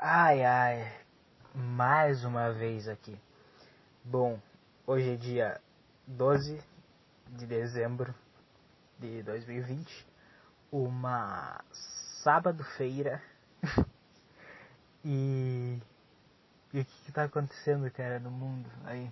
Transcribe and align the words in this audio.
Ai 0.00 0.44
ai, 0.44 0.92
mais 1.52 2.24
uma 2.24 2.52
vez 2.52 2.86
aqui. 2.86 3.20
Bom, 4.04 4.40
hoje 4.86 5.14
é 5.14 5.16
dia 5.16 5.60
12 6.06 6.62
de 7.26 7.44
dezembro 7.44 8.14
de 8.96 9.24
2020, 9.24 10.06
uma 10.70 11.60
sábado-feira. 11.72 13.20
e, 15.04 15.80
e 16.72 16.80
o 16.80 16.84
que, 16.84 17.02
que 17.06 17.10
tá 17.10 17.24
acontecendo, 17.24 17.90
cara, 17.90 18.20
no 18.20 18.30
mundo 18.30 18.70
aí? 18.84 19.10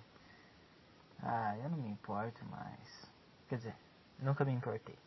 Ah, 1.21 1.57
eu 1.57 1.69
não 1.69 1.77
me 1.79 1.89
importo 1.89 2.45
mais. 2.45 3.11
Quer 3.49 3.57
dizer, 3.57 3.75
nunca 4.19 4.45
me 4.45 4.53
importei. 4.53 4.97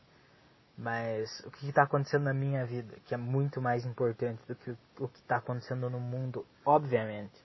Mas 0.81 1.41
o 1.41 1.51
que 1.51 1.69
está 1.69 1.83
acontecendo 1.83 2.23
na 2.23 2.33
minha 2.33 2.65
vida, 2.65 2.97
que 3.05 3.13
é 3.13 3.17
muito 3.19 3.61
mais 3.61 3.85
importante 3.85 4.41
do 4.49 4.55
que 4.57 4.75
o 4.99 5.09
que 5.09 5.19
está 5.19 5.37
acontecendo 5.37 5.91
no 5.91 6.01
mundo, 6.01 6.47
obviamente. 6.65 7.39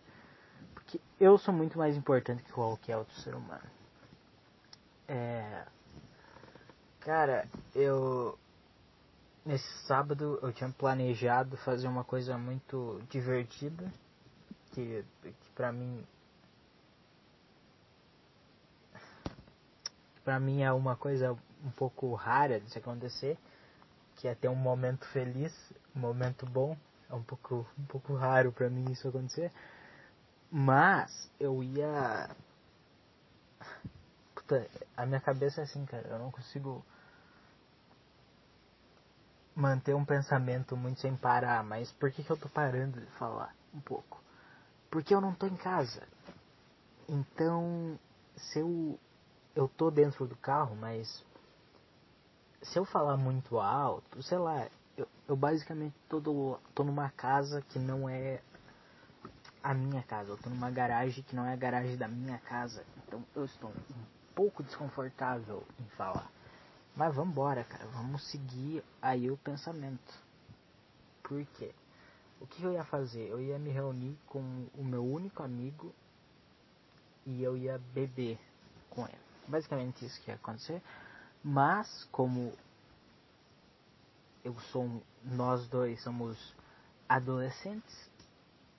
Porque 0.74 1.02
eu 1.20 1.38
sou 1.38 1.54
muito 1.54 1.78
mais 1.78 1.98
importante 1.98 2.42
que 2.44 2.54
qualquer 2.54 2.96
outro 2.96 3.14
ser 3.16 3.36
humano. 3.36 3.70
É. 5.06 5.66
Cara, 7.02 7.46
eu. 7.76 8.40
Nesse 9.46 9.68
sábado 9.86 10.40
eu 10.42 10.54
tinha 10.54 10.70
planejado 10.70 11.58
fazer 11.58 11.90
uma 11.90 12.06
coisa 12.06 12.38
muito 12.38 13.02
divertida. 13.10 13.92
Que, 14.72 15.04
que 15.22 15.52
pra 15.54 15.74
mim. 15.74 16.08
Pra 20.24 20.40
mim 20.40 20.62
é 20.62 20.72
uma 20.72 20.96
coisa 20.96 21.38
um 21.66 21.72
pouco 21.72 22.14
rara 22.14 22.60
de 22.60 22.70
se 22.70 22.78
acontecer, 22.78 23.38
que 24.16 24.28
é 24.28 24.36
ter 24.36 24.48
um 24.48 24.56
momento 24.56 25.06
feliz, 25.08 25.54
um 25.96 26.00
momento 26.00 26.46
bom. 26.46 26.78
É 27.10 27.14
um 27.16 27.24
pouco, 27.24 27.68
um 27.78 27.86
pouco 27.86 28.16
raro 28.16 28.52
para 28.52 28.70
mim 28.70 28.92
isso 28.92 29.08
acontecer. 29.08 29.52
Mas 30.52 31.30
eu 31.40 31.64
ia. 31.64 32.30
Puta, 34.34 34.68
a 34.96 35.06
minha 35.06 35.20
cabeça 35.20 35.62
é 35.62 35.64
assim, 35.64 35.86
cara. 35.86 36.08
Eu 36.08 36.20
não 36.20 36.32
consigo 36.32 36.86
manter 39.56 39.94
um 39.96 40.06
pensamento 40.06 40.78
muito 40.78 41.02
sem 41.02 41.16
parar. 41.16 41.64
Mas 41.64 41.92
por 41.92 42.12
que, 42.12 42.24
que 42.24 42.32
eu 42.32 42.38
tô 42.38 42.50
parando 42.50 43.00
de 43.00 43.12
falar 43.14 43.54
um 43.74 43.82
pouco? 43.82 44.24
Porque 44.90 45.14
eu 45.14 45.22
não 45.22 45.34
tô 45.34 45.48
em 45.48 45.58
casa. 45.58 46.08
Então, 47.10 48.00
se 48.36 48.60
eu. 48.60 49.00
Eu 49.56 49.70
tô 49.70 49.90
dentro 49.90 50.28
do 50.28 50.36
carro, 50.36 50.76
mas 50.76 51.24
se 52.66 52.80
eu 52.80 52.86
falar 52.86 53.16
muito 53.18 53.60
alto, 53.60 54.22
sei 54.24 54.38
lá, 54.38 54.68
eu, 54.98 55.08
eu 55.28 55.36
basicamente 55.36 55.96
tô, 56.10 56.20
tô 56.74 56.84
numa 56.84 57.10
casa 57.12 57.62
que 57.62 57.78
não 57.80 58.10
é 58.10 58.42
a 59.64 59.74
minha 59.74 60.04
casa, 60.04 60.32
eu 60.32 60.38
tô 60.38 60.50
numa 60.50 60.70
garagem 60.70 61.24
que 61.24 61.36
não 61.36 61.46
é 61.46 61.54
a 61.54 61.58
garagem 61.58 61.96
da 61.98 62.08
minha 62.08 62.38
casa, 62.40 62.86
então 62.98 63.24
eu 63.36 63.46
estou 63.46 63.70
um 63.70 64.04
pouco 64.34 64.64
desconfortável 64.64 65.64
em 65.80 65.88
falar. 65.90 66.30
Mas 66.96 67.14
vamos 67.14 67.32
embora, 67.32 67.64
cara, 67.64 67.86
vamos 67.88 68.24
seguir 68.24 68.84
aí 69.02 69.30
o 69.30 69.38
pensamento. 69.38 70.24
Por 71.24 71.46
quê? 71.58 71.74
O 72.40 72.48
que 72.48 72.64
eu 72.64 72.74
ia 72.74 72.84
fazer? 72.84 73.28
Eu 73.28 73.42
ia 73.42 73.58
me 73.60 73.70
reunir 73.70 74.18
com 74.28 74.68
o 74.78 74.84
meu 74.84 75.04
único 75.06 75.44
amigo 75.44 75.94
e 77.26 77.44
eu 77.44 77.58
ia 77.58 77.78
beber 77.94 78.40
com 78.90 79.06
ele. 79.06 79.18
Basicamente 79.48 80.06
isso 80.06 80.22
que 80.22 80.32
ia 80.32 80.36
acontecer. 80.36 80.82
Mas 81.48 82.08
como 82.12 82.52
eu 84.44 84.60
sou 84.72 85.00
nós 85.24 85.68
dois 85.68 86.02
somos 86.02 86.56
adolescentes, 87.08 88.10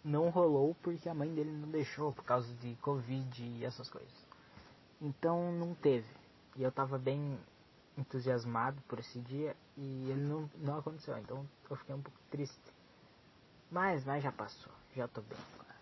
não 0.02 0.30
rolou 0.30 0.74
porque 0.82 1.08
a 1.08 1.14
mãe 1.14 1.32
dele 1.32 1.52
não 1.52 1.70
deixou 1.70 2.12
por 2.12 2.24
causa 2.24 2.52
de 2.54 2.74
Covid 2.82 3.40
e 3.40 3.64
essas 3.64 3.88
coisas. 3.88 4.26
Então 5.00 5.52
não 5.52 5.76
teve. 5.76 6.12
E 6.56 6.64
eu 6.64 6.72
tava 6.72 6.98
bem 6.98 7.38
entusiasmado 7.96 8.82
por 8.88 8.98
esse 8.98 9.20
dia 9.20 9.56
e 9.76 10.10
ele 10.10 10.22
não, 10.22 10.50
não 10.56 10.78
aconteceu. 10.78 11.16
Então 11.18 11.48
eu 11.70 11.76
fiquei 11.76 11.94
um 11.94 12.02
pouco 12.02 12.18
triste. 12.32 12.74
Mas, 13.70 14.04
mas 14.04 14.24
já 14.24 14.32
passou. 14.32 14.72
Já 14.96 15.06
tô 15.06 15.20
bem 15.20 15.38
agora. 15.54 15.76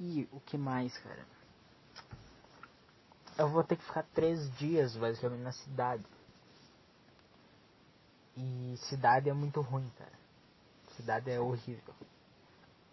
E 0.00 0.28
o 0.32 0.40
que 0.40 0.58
mais, 0.58 0.98
cara? 0.98 1.37
Eu 3.38 3.48
vou 3.48 3.62
ter 3.62 3.76
que 3.76 3.84
ficar 3.84 4.02
três 4.12 4.50
dias 4.58 4.96
basicamente 4.96 5.42
na 5.42 5.52
cidade. 5.52 6.04
E 8.36 8.76
cidade 8.88 9.30
é 9.30 9.32
muito 9.32 9.60
ruim, 9.60 9.88
cara. 9.96 10.18
Cidade 10.96 11.30
é 11.30 11.38
horrível. 11.40 11.94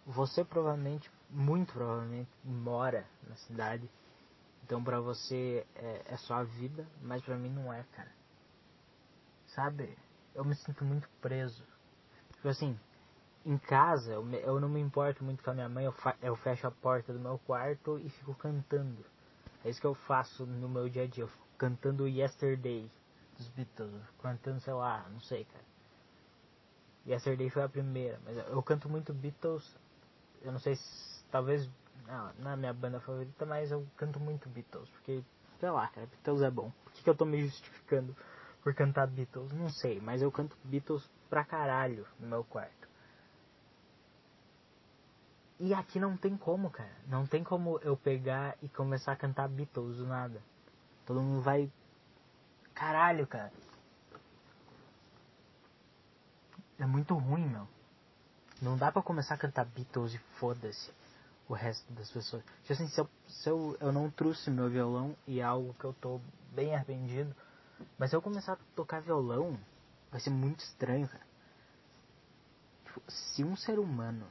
Você 0.06 0.44
provavelmente, 0.44 1.10
muito 1.28 1.72
provavelmente, 1.72 2.30
mora 2.44 3.04
na 3.28 3.34
cidade. 3.36 3.90
Então 4.62 4.82
pra 4.82 5.00
você 5.00 5.66
é, 5.74 6.14
é 6.14 6.16
só 6.16 6.34
a 6.34 6.44
vida, 6.44 6.86
mas 7.02 7.22
pra 7.22 7.36
mim 7.36 7.50
não 7.50 7.72
é, 7.72 7.82
cara. 7.92 8.12
Sabe? 9.48 9.98
Eu 10.32 10.44
me 10.44 10.54
sinto 10.54 10.84
muito 10.84 11.08
preso. 11.20 11.64
Tipo 12.34 12.48
assim, 12.48 12.78
em 13.44 13.58
casa 13.58 14.12
eu, 14.12 14.24
me, 14.24 14.38
eu 14.38 14.60
não 14.60 14.68
me 14.68 14.80
importo 14.80 15.24
muito 15.24 15.42
com 15.42 15.50
a 15.50 15.54
minha 15.54 15.68
mãe, 15.68 15.84
eu, 15.84 15.94
eu 16.22 16.36
fecho 16.36 16.66
a 16.68 16.70
porta 16.70 17.12
do 17.12 17.18
meu 17.18 17.38
quarto 17.38 17.98
e 17.98 18.08
fico 18.10 18.34
cantando 18.34 19.04
é 19.66 19.70
isso 19.70 19.80
que 19.80 19.86
eu 19.86 19.94
faço 19.94 20.46
no 20.46 20.68
meu 20.68 20.88
dia 20.88 21.02
a 21.02 21.06
dia. 21.08 21.28
Cantando 21.58 22.06
Yesterday 22.06 22.88
dos 23.36 23.48
Beatles. 23.48 24.00
Cantando, 24.22 24.60
sei 24.60 24.72
lá, 24.72 25.04
não 25.10 25.18
sei, 25.18 25.44
cara. 25.44 25.64
Yesterday 27.04 27.50
foi 27.50 27.62
a 27.64 27.68
primeira, 27.68 28.20
mas 28.24 28.36
eu 28.36 28.62
canto 28.62 28.88
muito 28.88 29.12
Beatles. 29.12 29.76
Eu 30.40 30.52
não 30.52 30.60
sei 30.60 30.76
se 30.76 31.24
talvez 31.32 31.68
não, 32.06 32.32
não 32.38 32.50
é 32.52 32.54
a 32.54 32.56
minha 32.56 32.72
banda 32.72 33.00
favorita, 33.00 33.44
mas 33.44 33.72
eu 33.72 33.84
canto 33.96 34.20
muito 34.20 34.48
Beatles, 34.48 34.88
porque 34.90 35.24
sei 35.58 35.70
lá, 35.70 35.88
cara, 35.88 36.06
Beatles 36.06 36.42
é 36.42 36.50
bom. 36.50 36.70
Por 36.84 36.92
que, 36.92 37.02
que 37.02 37.10
eu 37.10 37.16
tô 37.16 37.24
me 37.24 37.44
justificando 37.44 38.16
por 38.62 38.72
cantar 38.72 39.08
Beatles? 39.08 39.52
Não 39.52 39.68
sei, 39.68 40.00
mas 40.00 40.22
eu 40.22 40.30
canto 40.30 40.56
Beatles 40.62 41.10
pra 41.28 41.44
caralho 41.44 42.06
no 42.20 42.28
meu 42.28 42.44
quarto. 42.44 42.85
E 45.58 45.72
aqui 45.72 45.98
não 45.98 46.16
tem 46.16 46.36
como, 46.36 46.70
cara. 46.70 46.92
Não 47.06 47.26
tem 47.26 47.42
como 47.42 47.78
eu 47.78 47.96
pegar 47.96 48.56
e 48.62 48.68
começar 48.68 49.12
a 49.12 49.16
cantar 49.16 49.48
Beatles 49.48 49.96
do 49.96 50.06
nada. 50.06 50.42
Todo 51.06 51.22
mundo 51.22 51.40
vai. 51.40 51.70
Caralho, 52.74 53.26
cara. 53.26 53.52
É 56.78 56.84
muito 56.84 57.14
ruim, 57.14 57.46
meu. 57.46 57.66
Não 58.60 58.76
dá 58.76 58.92
pra 58.92 59.02
começar 59.02 59.34
a 59.34 59.38
cantar 59.38 59.64
Beatles 59.64 60.14
e 60.14 60.18
foda-se 60.38 60.90
o 61.48 61.54
resto 61.54 61.90
das 61.92 62.10
pessoas. 62.10 62.42
Tipo 62.62 62.72
assim, 62.72 62.88
se, 62.88 63.00
eu, 63.00 63.08
se 63.26 63.48
eu, 63.48 63.76
eu 63.80 63.92
não 63.92 64.10
trouxe 64.10 64.50
meu 64.50 64.68
violão 64.68 65.16
e 65.26 65.40
é 65.40 65.42
algo 65.42 65.74
que 65.74 65.84
eu 65.84 65.94
tô 65.94 66.20
bem 66.52 66.74
arrependido. 66.74 67.34
Mas 67.98 68.10
se 68.10 68.16
eu 68.16 68.20
começar 68.22 68.54
a 68.54 68.58
tocar 68.74 69.00
violão, 69.00 69.58
vai 70.10 70.20
ser 70.20 70.30
muito 70.30 70.60
estranho, 70.60 71.08
cara. 71.08 71.26
Tipo, 72.84 73.02
se 73.10 73.44
um 73.44 73.56
ser 73.56 73.78
humano 73.78 74.26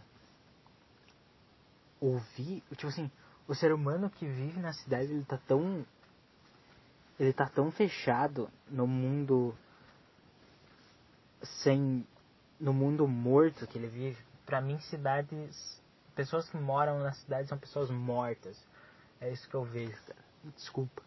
ouvir, 2.07 2.63
tipo 2.71 2.87
assim, 2.87 3.09
o 3.47 3.55
ser 3.55 3.73
humano 3.73 4.09
que 4.09 4.25
vive 4.25 4.59
na 4.59 4.73
cidade, 4.73 5.11
ele 5.11 5.25
tá 5.25 5.37
tão 5.47 5.85
ele 7.19 7.31
tá 7.31 7.47
tão 7.47 7.71
fechado 7.71 8.49
no 8.69 8.85
mundo 8.85 9.55
sem 11.41 12.05
no 12.59 12.73
mundo 12.73 13.07
morto 13.07 13.67
que 13.67 13.77
ele 13.77 13.87
vive. 13.87 14.21
Para 14.45 14.61
mim, 14.61 14.79
cidades, 14.79 15.81
pessoas 16.13 16.49
que 16.49 16.57
moram 16.57 16.99
na 16.99 17.13
cidade 17.13 17.47
são 17.47 17.57
pessoas 17.57 17.89
mortas. 17.89 18.61
É 19.19 19.31
isso 19.31 19.47
que 19.49 19.55
eu 19.55 19.63
vejo, 19.63 19.97
cara. 20.03 20.19
Desculpa. 20.55 21.01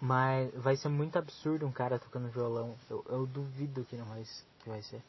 Mas 0.00 0.52
vai 0.54 0.76
ser 0.76 0.88
muito 0.88 1.16
absurdo 1.16 1.66
um 1.66 1.72
cara 1.72 1.98
tocando 1.98 2.28
violão. 2.28 2.76
Eu, 2.90 3.04
eu 3.08 3.26
duvido 3.26 3.84
que 3.84 3.96
não 3.96 4.04
vai, 4.06 4.22
que 4.60 4.68
vai 4.68 4.82
ser. 4.82 5.02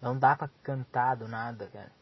Não 0.00 0.18
dá 0.18 0.36
pra 0.36 0.50
cantar 0.62 1.16
do 1.16 1.28
nada, 1.28 1.68
cara. 1.68 1.92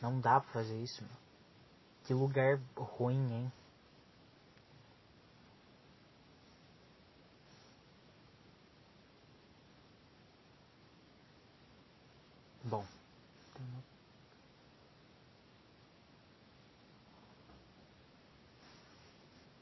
Não 0.00 0.20
dá 0.20 0.40
pra 0.40 0.52
fazer 0.52 0.80
isso, 0.82 1.02
meu. 1.02 1.16
Que 2.04 2.14
lugar 2.14 2.60
ruim, 2.76 3.32
hein? 3.32 3.52
Bom. 12.64 12.84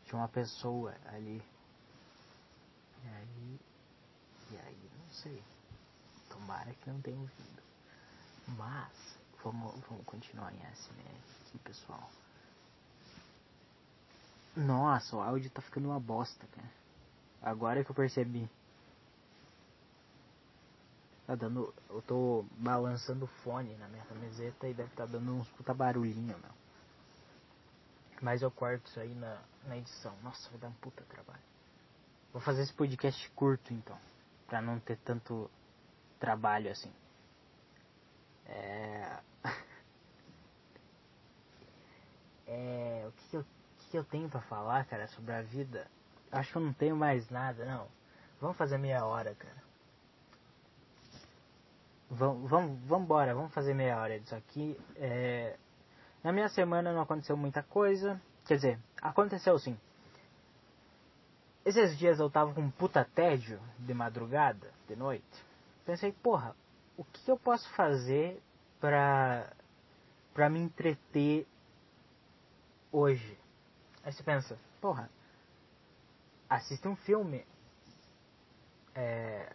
Tinha 0.05 0.21
uma 0.21 0.29
pessoa 0.29 0.95
ali. 1.07 1.43
E 3.03 3.09
aí. 3.09 3.61
E 4.53 4.57
aí, 4.59 4.91
não 4.99 5.11
sei. 5.11 5.43
Tomara 6.29 6.73
que 6.75 6.91
não 6.91 7.01
tenha 7.01 7.19
ouvido. 7.19 7.63
Mas 8.49 9.16
Vamos, 9.47 9.81
vamos 9.89 10.05
continuar 10.05 10.53
em 10.53 10.75
SMR 10.75 11.21
aqui, 11.41 11.59
pessoal. 11.59 12.11
Nossa, 14.57 15.15
o 15.15 15.21
áudio 15.21 15.49
tá 15.51 15.63
ficando 15.63 15.87
uma 15.89 16.01
bosta, 16.01 16.45
cara. 16.49 16.69
Agora 17.41 17.85
que 17.85 17.91
eu 17.93 17.95
percebi. 17.95 18.51
Tá 21.29 21.37
dando. 21.37 21.73
Eu 21.89 22.03
tô 22.03 22.45
balançando 22.59 23.27
o 23.27 23.29
fone 23.45 23.73
na 23.77 23.87
minha 23.87 24.05
camiseta 24.07 24.67
e 24.67 24.75
deve 24.75 24.91
tá 24.97 25.07
dando 25.07 25.33
uns 25.33 25.49
puta 25.51 25.73
barulhinho, 25.73 26.37
meu. 26.37 26.53
Mas 28.21 28.43
eu 28.43 28.51
corto 28.51 28.89
isso 28.89 28.99
aí 28.99 29.15
na, 29.15 29.41
na 29.65 29.77
edição. 29.77 30.13
Nossa, 30.25 30.51
vai 30.51 30.59
dar 30.59 30.69
um 30.71 30.73
puta 30.73 31.05
trabalho. 31.05 31.43
Vou 32.33 32.43
fazer 32.43 32.63
esse 32.63 32.73
podcast 32.73 33.31
curto 33.31 33.73
então. 33.73 33.97
Pra 34.49 34.61
não 34.61 34.81
ter 34.81 34.97
tanto 35.05 35.49
trabalho 36.19 36.69
assim. 36.69 36.93
É. 38.49 39.19
é. 42.47 43.05
O 43.09 43.13
que, 43.13 43.37
eu, 43.37 43.45
que, 43.91 43.99
eu 43.99 44.05
tenho 44.05 44.29
pra 44.29 44.41
falar, 44.43 44.85
cara, 44.87 45.07
sobre 45.09 45.33
a 45.33 45.43
vida? 45.43 45.87
Acho 46.31 46.53
que 46.53 46.59
eu 46.59 46.63
não 46.63 46.73
tenho 46.73 46.97
mais 46.97 47.29
nada, 47.31 47.65
não. 47.65 47.89
Vamos 48.41 48.57
fazer 48.57 48.79
meia 48.79 49.05
hora, 49.05 49.35
cara. 49.35 49.67
Vamos, 52.11 52.49
vamos, 52.49 52.81
vamos 52.87 53.05
embora, 53.05 53.35
vamos 53.35 53.53
fazer 53.53 53.75
meia 53.75 54.01
hora 54.01 54.19
disso 54.21 54.35
aqui. 54.35 54.79
É, 54.97 55.57
na 56.23 56.33
minha 56.33 56.49
semana 56.49 56.93
não 56.93 57.01
aconteceu 57.01 57.37
muita 57.37 57.63
coisa. 57.63 58.21
Quer 58.47 58.57
dizer, 58.57 58.79
aconteceu 59.03 59.59
sim. 59.59 59.77
Esses 61.65 61.99
dias 61.99 62.21
eu 62.21 62.31
tava 62.31 62.55
com 62.55 62.61
um 62.61 62.71
puta 62.71 63.05
tédio 63.05 63.61
de 63.79 63.93
madrugada, 63.93 64.73
de 64.89 64.95
noite. 64.95 65.45
Pensei, 65.85 66.13
porra, 66.13 66.55
o 66.97 67.05
que 67.05 67.31
eu 67.31 67.39
posso 67.39 67.69
fazer 67.71 68.41
pra, 68.81 69.53
pra 70.33 70.49
me 70.49 70.61
entreter 70.61 71.47
hoje? 72.91 73.39
Aí 74.03 74.13
você 74.13 74.23
pensa, 74.23 74.59
porra, 74.81 75.11
assiste 76.49 76.87
um 76.89 76.97
filme. 76.97 77.45
É, 78.95 79.53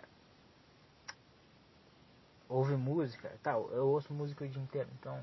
ouve 2.47 2.75
música, 2.75 3.31
tal. 3.41 3.69
Eu 3.71 3.87
ouço 3.87 4.13
música 4.13 4.45
o 4.45 4.47
dia 4.47 4.61
inteiro, 4.61 4.89
então 4.99 5.19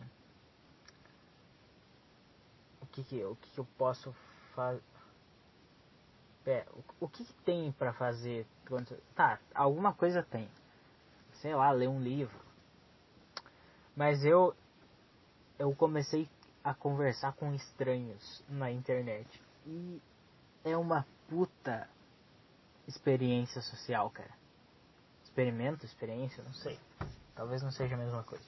o 2.80 2.86
que 2.86 3.04
que 3.04 3.24
o 3.24 3.36
que, 3.36 3.50
que 3.50 3.58
eu 3.58 3.66
posso 3.76 4.12
fazer? 4.54 4.82
É, 6.46 6.64
o, 6.72 7.04
o 7.04 7.08
que, 7.08 7.24
que 7.24 7.34
tem 7.44 7.70
para 7.72 7.92
fazer? 7.92 8.46
Tá, 9.14 9.38
alguma 9.54 9.92
coisa 9.92 10.22
tem. 10.22 10.48
Sei 11.40 11.54
lá, 11.54 11.70
ler 11.70 11.88
um 11.88 12.00
livro. 12.00 12.38
Mas 13.96 14.24
eu 14.24 14.54
eu 15.58 15.74
comecei 15.74 16.28
a 16.62 16.72
conversar 16.72 17.32
com 17.32 17.52
estranhos 17.54 18.44
na 18.48 18.70
internet 18.70 19.42
e 19.66 20.00
é 20.64 20.76
uma 20.76 21.04
puta 21.28 21.88
experiência 22.86 23.60
social, 23.60 24.10
cara. 24.10 24.32
Experimento, 25.24 25.84
experiência, 25.84 26.42
não 26.44 26.54
sei. 26.54 26.78
Talvez 27.34 27.62
não 27.62 27.70
seja 27.70 27.94
a 27.94 27.98
mesma 27.98 28.22
coisa. 28.22 28.44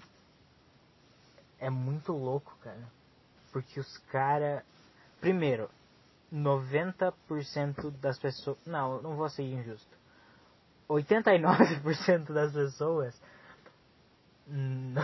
É 1.58 1.68
muito 1.68 2.12
louco, 2.12 2.56
cara. 2.62 2.88
Porque 3.52 3.78
os 3.78 3.98
cara. 4.10 4.64
Primeiro, 5.20 5.70
90% 6.32 7.90
das 8.00 8.18
pessoas. 8.18 8.58
Não, 8.66 9.02
não 9.02 9.16
vou 9.16 9.28
ser 9.28 9.42
injusto. 9.42 9.99
89% 10.90 12.32
das 12.32 12.52
pessoas. 12.52 13.20
No, 14.46 15.00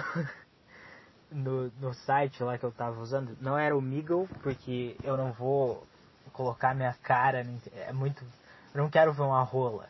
no, 1.31 1.73
no, 1.81 1.95
site 1.95 2.43
lá 2.43 2.59
que 2.59 2.65
eu 2.65 2.73
tava 2.73 3.01
usando, 3.01 3.37
não 3.41 3.57
era 3.57 3.77
o 3.77 3.81
Meagle, 3.81 4.29
porque 4.43 4.97
eu 5.05 5.17
não 5.17 5.33
vou 5.33 5.87
colocar 6.33 6.75
minha 6.75 6.95
cara. 7.03 7.47
É 7.75 7.93
muito. 7.93 8.25
Eu 8.75 8.83
não 8.83 8.91
quero 8.91 9.13
ver 9.13 9.23
uma 9.23 9.43
rola. 9.43 9.89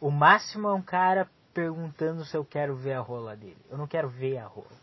O 0.00 0.10
máximo 0.10 0.68
é 0.68 0.72
um 0.72 0.82
cara 0.82 1.28
perguntando 1.52 2.24
se 2.24 2.34
eu 2.36 2.44
quero 2.44 2.74
ver 2.74 2.94
a 2.94 3.00
rola 3.00 3.36
dele. 3.36 3.58
Eu 3.68 3.76
não 3.76 3.86
quero 3.86 4.08
ver 4.08 4.38
a 4.38 4.46
rola. 4.46 4.80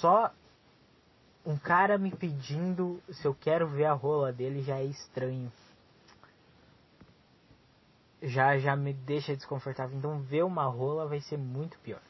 Só 0.00 0.32
um 1.44 1.56
cara 1.56 1.96
me 1.96 2.10
pedindo 2.10 3.00
se 3.08 3.24
eu 3.24 3.34
quero 3.34 3.68
ver 3.68 3.84
a 3.84 3.92
rola 3.92 4.32
dele 4.32 4.62
já 4.62 4.78
é 4.78 4.84
estranho. 4.84 5.52
Já 8.26 8.58
já 8.58 8.74
me 8.74 8.92
deixa 8.92 9.36
desconfortável. 9.36 9.96
Então 9.96 10.18
ver 10.18 10.42
uma 10.42 10.64
rola 10.64 11.06
vai 11.06 11.20
ser 11.20 11.36
muito 11.36 11.78
pior. 11.78 12.00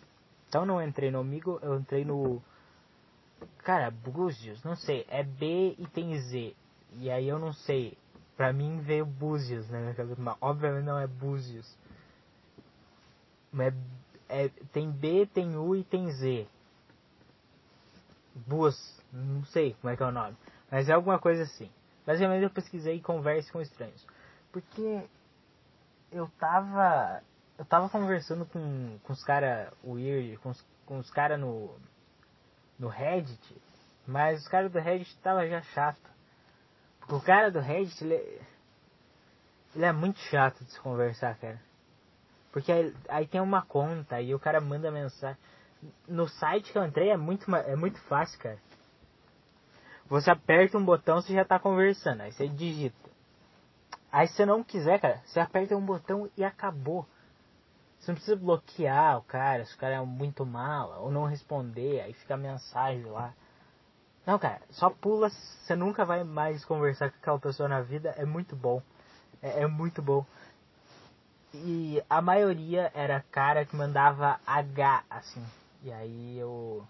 Então 0.49 0.65
não 0.65 0.83
entrei 0.83 1.11
no 1.11 1.21
amigo, 1.21 1.59
eu 1.63 1.79
entrei 1.79 2.05
no 2.05 2.43
cara, 3.59 3.91
Búzios, 3.91 4.63
não 4.65 4.75
sei, 4.75 5.05
é 5.09 5.23
B 5.23 5.75
e 5.79 5.87
tem 5.89 6.19
Z. 6.19 6.57
E 6.95 7.11
aí 7.11 7.29
eu 7.29 7.39
não 7.39 7.53
sei. 7.53 7.99
Pra 8.35 8.53
mim 8.53 8.81
veio 8.81 9.05
Búzios 9.05 9.67
cabeça, 9.69 10.21
mas 10.21 10.37
obviamente 10.41 10.85
não 10.85 10.99
é 10.99 11.07
Búzios. 11.07 11.77
É, 13.59 13.73
é, 14.29 14.49
tem 14.73 14.91
B, 14.91 15.27
tem 15.27 15.57
U 15.57 15.77
e 15.77 15.85
tem 15.85 16.11
Z. 16.11 16.47
Bus, 18.47 19.03
não 19.13 19.45
sei 19.47 19.75
como 19.81 19.93
é 19.93 19.97
que 19.97 20.03
é 20.03 20.07
o 20.07 20.13
nome. 20.13 20.37
Mas 20.71 20.89
é 20.89 20.93
alguma 20.93 21.19
coisa 21.19 21.43
assim. 21.43 21.71
Basicamente 22.07 22.43
eu 22.43 22.51
pesquisei 22.51 23.01
converse 23.01 23.51
com 23.51 23.61
estranhos. 23.61 24.07
Porque 24.53 25.03
eu 26.11 26.29
tava. 26.39 27.23
Eu 27.59 27.65
tava 27.65 27.89
conversando 27.89 28.45
com, 28.47 28.99
com 29.03 29.13
os 29.13 29.25
caras 29.25 29.73
weird, 29.85 30.37
com 30.39 30.51
os, 30.51 30.67
com 30.85 30.99
os 30.99 31.11
caras 31.11 31.39
no. 31.41 31.75
no 32.79 32.89
Reddit, 32.89 33.57
mas 34.07 34.43
os 34.43 34.49
caras 34.49 34.71
do 34.71 34.79
Reddit 34.79 35.17
tava 35.19 35.47
já 35.49 35.63
chato. 35.63 36.11
Porque 37.01 37.15
o 37.15 37.21
cara 37.21 37.51
do 37.51 37.61
Reddit, 37.61 38.03
ele, 38.05 38.15
é, 38.15 38.41
ele 39.75 39.85
é 39.85 39.93
muito 39.93 40.19
chato 40.19 40.65
de 40.65 40.73
se 40.73 40.81
conversar, 40.81 41.37
cara. 41.39 41.61
Porque 42.53 42.73
aí, 42.73 42.95
aí, 43.09 43.27
tem 43.27 43.41
uma 43.41 43.63
conta 43.63 44.21
e 44.21 44.35
o 44.35 44.39
cara 44.39 44.61
manda 44.61 44.91
mensagem. 44.91 45.37
No 46.09 46.27
site 46.27 46.73
que 46.73 46.79
eu 46.79 46.85
entrei 46.85 47.11
é 47.11 47.17
muito, 47.17 47.55
é 47.55 47.77
muito 47.77 48.01
fácil, 48.03 48.39
cara. 48.41 48.59
Você 50.09 50.31
aperta 50.31 50.79
um 50.79 50.85
botão, 50.85 51.21
você 51.21 51.35
já 51.35 51.45
tá 51.45 51.59
conversando. 51.59 52.23
Aí 52.23 52.33
você 52.33 52.49
digita. 52.49 53.11
Aí 54.17 54.27
se 54.29 54.33
você 54.33 54.47
não 54.47 54.65
quiser, 54.65 54.99
cara, 54.99 55.21
você 55.27 55.39
aperta 55.39 55.77
um 55.77 55.85
botão 55.85 56.27
e 56.39 56.43
acabou. 56.43 57.07
Você 57.99 58.11
não 58.11 58.15
precisa 58.15 58.35
bloquear 58.35 59.19
o 59.19 59.23
cara, 59.23 59.63
se 59.67 59.75
o 59.75 59.79
cara 59.79 59.97
é 59.97 60.01
muito 60.01 60.47
mala, 60.47 61.01
ou 61.01 61.11
não 61.11 61.27
responder, 61.27 62.01
aí 62.01 62.15
fica 62.15 62.33
a 62.33 62.39
mensagem 62.39 63.05
lá. 63.05 63.35
Não, 64.25 64.39
cara, 64.39 64.63
só 64.71 64.89
pula, 64.89 65.29
você 65.29 65.77
nunca 65.77 66.03
vai 66.07 66.25
mais 66.25 66.65
conversar 66.65 67.11
com 67.11 67.19
aquela 67.19 67.39
pessoa 67.39 67.69
na 67.69 67.83
vida, 67.83 68.15
é 68.17 68.25
muito 68.25 68.57
bom. 68.57 68.81
É, 69.43 69.65
é 69.65 69.67
muito 69.67 70.01
bom. 70.01 70.25
E 71.53 72.03
a 72.09 72.23
maioria 72.23 72.91
era 72.95 73.23
cara 73.31 73.67
que 73.67 73.77
mandava 73.77 74.41
H, 74.47 75.05
assim. 75.11 75.45
E 75.83 75.93
aí 75.93 76.39
eu. 76.39 76.83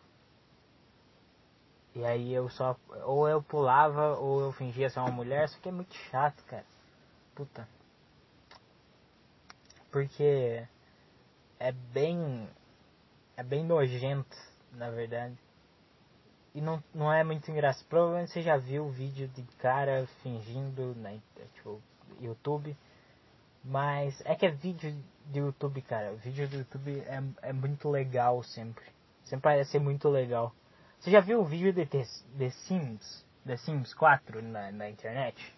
E 1.92 2.04
aí 2.04 2.32
eu 2.32 2.48
só. 2.50 2.76
Ou 3.04 3.28
eu 3.28 3.42
pulava 3.42 4.14
ou 4.14 4.42
eu 4.42 4.52
fingia 4.52 4.88
ser 4.88 5.00
uma 5.00 5.10
mulher, 5.10 5.48
só 5.48 5.58
que 5.58 5.68
é 5.68 5.72
muito 5.72 5.92
chato, 6.08 6.40
cara. 6.44 6.75
Puta. 7.36 7.68
Porque 9.92 10.66
é 11.60 11.70
bem. 11.70 12.48
É 13.36 13.44
bem 13.44 13.64
nojento, 13.64 14.36
na 14.72 14.90
verdade. 14.90 15.38
E 16.52 16.60
não, 16.60 16.82
não 16.92 17.12
é 17.12 17.22
muito 17.22 17.48
engraçado. 17.48 17.86
Provavelmente 17.86 18.32
você 18.32 18.42
já 18.42 18.56
viu 18.56 18.86
o 18.86 18.90
vídeo 18.90 19.28
de 19.28 19.42
cara 19.58 20.08
fingindo 20.22 20.96
na 20.96 21.12
tipo, 21.54 21.80
YouTube 22.20 22.76
mas 23.66 24.22
é 24.24 24.34
que 24.36 24.46
é 24.46 24.50
vídeo 24.50 24.94
do 25.24 25.38
YouTube, 25.38 25.82
cara. 25.82 26.12
O 26.12 26.16
vídeo 26.16 26.48
do 26.48 26.58
YouTube 26.58 27.00
é, 27.00 27.48
é 27.48 27.52
muito 27.52 27.90
legal 27.90 28.40
sempre. 28.44 28.84
Sempre 29.24 29.42
parece 29.42 29.72
ser 29.72 29.80
muito 29.80 30.08
legal. 30.08 30.54
Você 31.00 31.10
já 31.10 31.20
viu 31.20 31.40
o 31.40 31.44
vídeo 31.44 31.72
de 31.72 31.84
The 31.84 32.50
Sims? 32.50 33.26
The 33.44 33.56
Sims 33.56 33.92
4 33.92 34.40
na, 34.40 34.70
na 34.70 34.88
internet? 34.88 35.52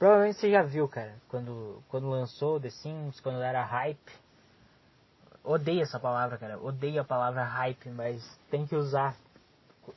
Provavelmente 0.00 0.40
você 0.40 0.50
já 0.50 0.62
viu, 0.62 0.88
cara. 0.88 1.14
Quando, 1.28 1.80
quando 1.88 2.10
lançou 2.10 2.58
The 2.58 2.70
Sims, 2.70 3.20
quando 3.20 3.40
era 3.40 3.62
hype. 3.62 4.12
Odeio 5.44 5.82
essa 5.82 6.00
palavra, 6.00 6.38
cara. 6.38 6.60
Odeio 6.60 7.00
a 7.00 7.04
palavra 7.04 7.44
hype, 7.44 7.88
mas 7.90 8.20
tem 8.50 8.66
que 8.66 8.74
usar. 8.74 9.14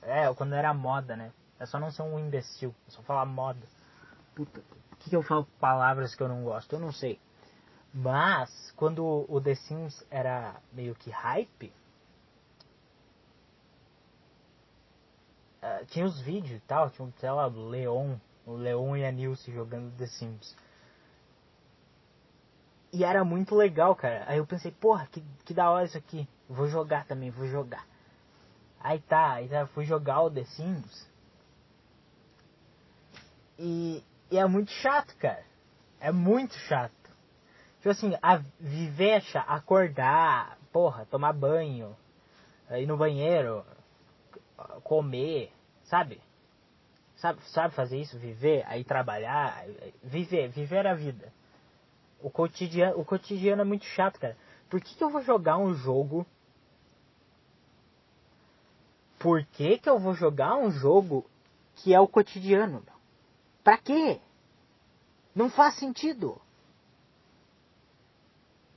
É, 0.04 0.32
quando 0.36 0.54
era 0.54 0.72
moda, 0.76 1.16
né? 1.16 1.32
É 1.60 1.66
só 1.66 1.80
não 1.80 1.90
ser 1.90 2.04
um 2.04 2.20
imbecil. 2.20 2.76
É 2.88 2.92
só 2.92 3.02
falar 3.02 3.26
moda. 3.26 3.66
Puta 4.36 4.62
que, 5.04 5.10
que 5.10 5.16
eu 5.16 5.24
falo 5.24 5.46
palavras 5.60 6.16
que 6.16 6.24
eu 6.24 6.28
não 6.28 6.44
gosto? 6.44 6.74
Eu 6.74 6.80
não 6.80 6.92
sei. 6.92 7.20
Mas, 7.94 8.72
quando 8.76 9.26
o 9.30 9.42
The 9.42 9.56
Sims 9.56 10.04
era 10.10 10.56
meio 10.72 10.96
que 10.96 11.12
hype, 11.12 11.72
uh, 15.62 15.86
tinha 15.88 16.06
os 16.06 16.20
vídeos 16.22 16.58
e 16.58 16.62
tal, 16.62 16.90
tinha, 16.90 17.12
sei 17.20 17.30
lá, 17.30 17.46
Leon, 17.46 18.16
o 18.46 18.54
Leon 18.54 18.93
e 19.04 19.08
a 19.08 19.12
Nilce 19.12 19.52
jogando 19.52 19.96
The 19.98 20.08
Sims. 20.08 20.56
E 22.92 23.04
era 23.04 23.24
muito 23.24 23.56
legal, 23.56 23.96
cara. 23.96 24.24
Aí 24.28 24.38
eu 24.38 24.46
pensei, 24.46 24.72
porra, 24.72 25.08
que, 25.08 25.24
que 25.46 25.54
da 25.54 25.70
hora 25.70 25.86
isso 25.86 25.98
aqui. 25.98 26.28
Vou 26.48 26.68
jogar 26.68 27.06
também, 27.06 27.32
vou 27.32 27.48
jogar. 27.48 27.86
Aí 28.80 29.00
tá, 29.00 29.34
aí 29.34 29.48
tá, 29.48 29.66
fui 29.68 29.86
jogar 29.86 30.22
o 30.22 30.30
The 30.30 30.44
Sims. 30.44 31.10
E, 33.58 34.04
e 34.30 34.38
é 34.38 34.46
muito 34.46 34.72
chato, 34.72 35.16
cara. 35.18 35.44
É 36.00 36.12
muito 36.12 36.54
chato. 36.54 36.94
Tipo 37.78 37.90
assim, 37.90 38.14
a 38.22 38.38
viver, 38.60 39.24
acordar, 39.48 40.58
porra, 40.72 41.06
tomar 41.06 41.34
banho, 41.34 41.96
ir 42.72 42.86
no 42.86 42.96
banheiro, 42.96 43.66
comer, 44.84 45.52
sabe? 45.84 46.22
Sabe, 47.24 47.42
sabe 47.52 47.74
fazer 47.74 48.02
isso? 48.02 48.20
Viver, 48.20 48.66
aí 48.68 48.84
trabalhar, 48.84 49.66
viver, 50.04 50.50
viver 50.50 50.86
a 50.86 50.94
vida. 50.94 51.32
O 52.22 52.30
cotidiano, 52.30 53.00
o 53.00 53.06
cotidiano 53.06 53.62
é 53.62 53.66
muito 53.66 53.86
chato, 53.86 54.20
cara. 54.20 54.36
Por 54.70 54.82
que, 54.82 54.94
que 54.94 55.02
eu 55.02 55.10
vou 55.10 55.22
jogar 55.22 55.58
um 55.58 55.74
jogo? 55.74 56.26
Por 59.18 59.46
que, 59.46 59.78
que 59.78 59.90
eu 59.90 59.98
vou 59.98 60.14
jogar 60.14 60.58
um 60.58 60.70
jogo 60.70 61.26
que 61.76 61.94
é 61.94 62.00
o 62.02 62.10
cotidiano? 62.10 62.86
Pra 63.64 63.78
quê? 63.78 64.20
Não 65.34 65.50
faz 65.50 65.76
sentido. 65.76 66.42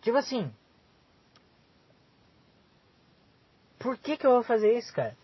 Tipo 0.03 0.19
assim. 0.19 0.55
Por 3.77 3.99
que, 3.99 4.17
que 4.17 4.25
eu 4.25 4.35
vou 4.35 4.45
fazer 4.45 4.79
isso, 4.79 4.93
cara? 4.95 5.17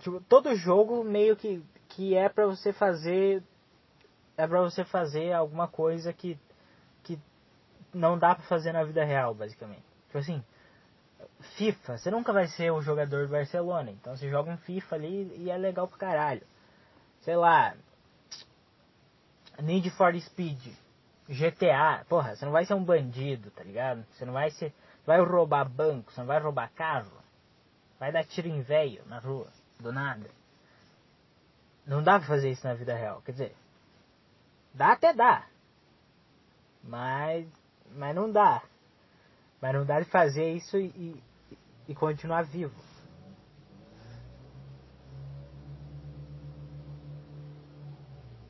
Tipo, 0.00 0.20
todo 0.28 0.54
jogo 0.56 1.02
meio 1.02 1.34
que, 1.36 1.64
que 1.96 2.14
é 2.14 2.28
pra 2.28 2.46
você 2.46 2.74
fazer. 2.74 3.42
É 4.36 4.46
pra 4.46 4.60
você 4.60 4.84
fazer 4.84 5.32
alguma 5.32 5.66
coisa 5.66 6.12
que, 6.12 6.38
que 7.02 7.18
não 7.92 8.18
dá 8.18 8.34
pra 8.34 8.44
fazer 8.44 8.70
na 8.70 8.84
vida 8.84 9.02
real, 9.02 9.34
basicamente. 9.34 9.82
Tipo 10.08 10.18
assim, 10.18 10.44
FIFA, 11.56 11.96
você 11.96 12.10
nunca 12.10 12.34
vai 12.34 12.46
ser 12.48 12.70
o 12.70 12.82
jogador 12.82 13.26
do 13.26 13.32
Barcelona. 13.32 13.90
Então 13.90 14.14
você 14.14 14.28
joga 14.28 14.50
um 14.50 14.58
FIFA 14.58 14.96
ali 14.96 15.34
e 15.38 15.50
é 15.50 15.56
legal 15.56 15.88
pra 15.88 15.96
caralho. 15.96 16.46
Sei 17.22 17.34
lá. 17.34 17.74
Need 19.58 19.88
for 19.92 20.14
Speed. 20.20 20.74
GTA, 21.26 22.04
porra, 22.08 22.36
você 22.36 22.44
não 22.44 22.52
vai 22.52 22.66
ser 22.66 22.74
um 22.74 22.84
bandido, 22.84 23.50
tá 23.50 23.64
ligado? 23.64 24.04
Você 24.12 24.26
não 24.26 24.34
vai 24.34 24.50
ser. 24.50 24.72
Vai 25.06 25.18
roubar 25.18 25.64
banco, 25.64 26.12
você 26.12 26.20
não 26.20 26.26
vai 26.26 26.38
roubar 26.38 26.70
carro. 26.74 27.10
Vai 27.98 28.12
dar 28.12 28.24
tiro 28.24 28.48
em 28.48 28.60
velho 28.60 29.02
na 29.06 29.18
rua, 29.18 29.48
do 29.80 29.90
nada. 29.90 30.28
Não 31.86 32.02
dá 32.02 32.18
pra 32.18 32.28
fazer 32.28 32.50
isso 32.50 32.66
na 32.66 32.74
vida 32.74 32.94
real, 32.94 33.22
quer 33.22 33.32
dizer. 33.32 33.56
Dá 34.74 34.92
até 34.92 35.12
dá. 35.12 35.46
Mas. 36.82 37.46
Mas 37.90 38.14
não 38.14 38.30
dá. 38.30 38.62
Mas 39.60 39.74
não 39.74 39.86
dá 39.86 40.00
de 40.00 40.10
fazer 40.10 40.52
isso 40.52 40.76
e, 40.76 40.86
e, 40.88 41.58
e 41.88 41.94
continuar 41.94 42.42
vivo. 42.44 42.74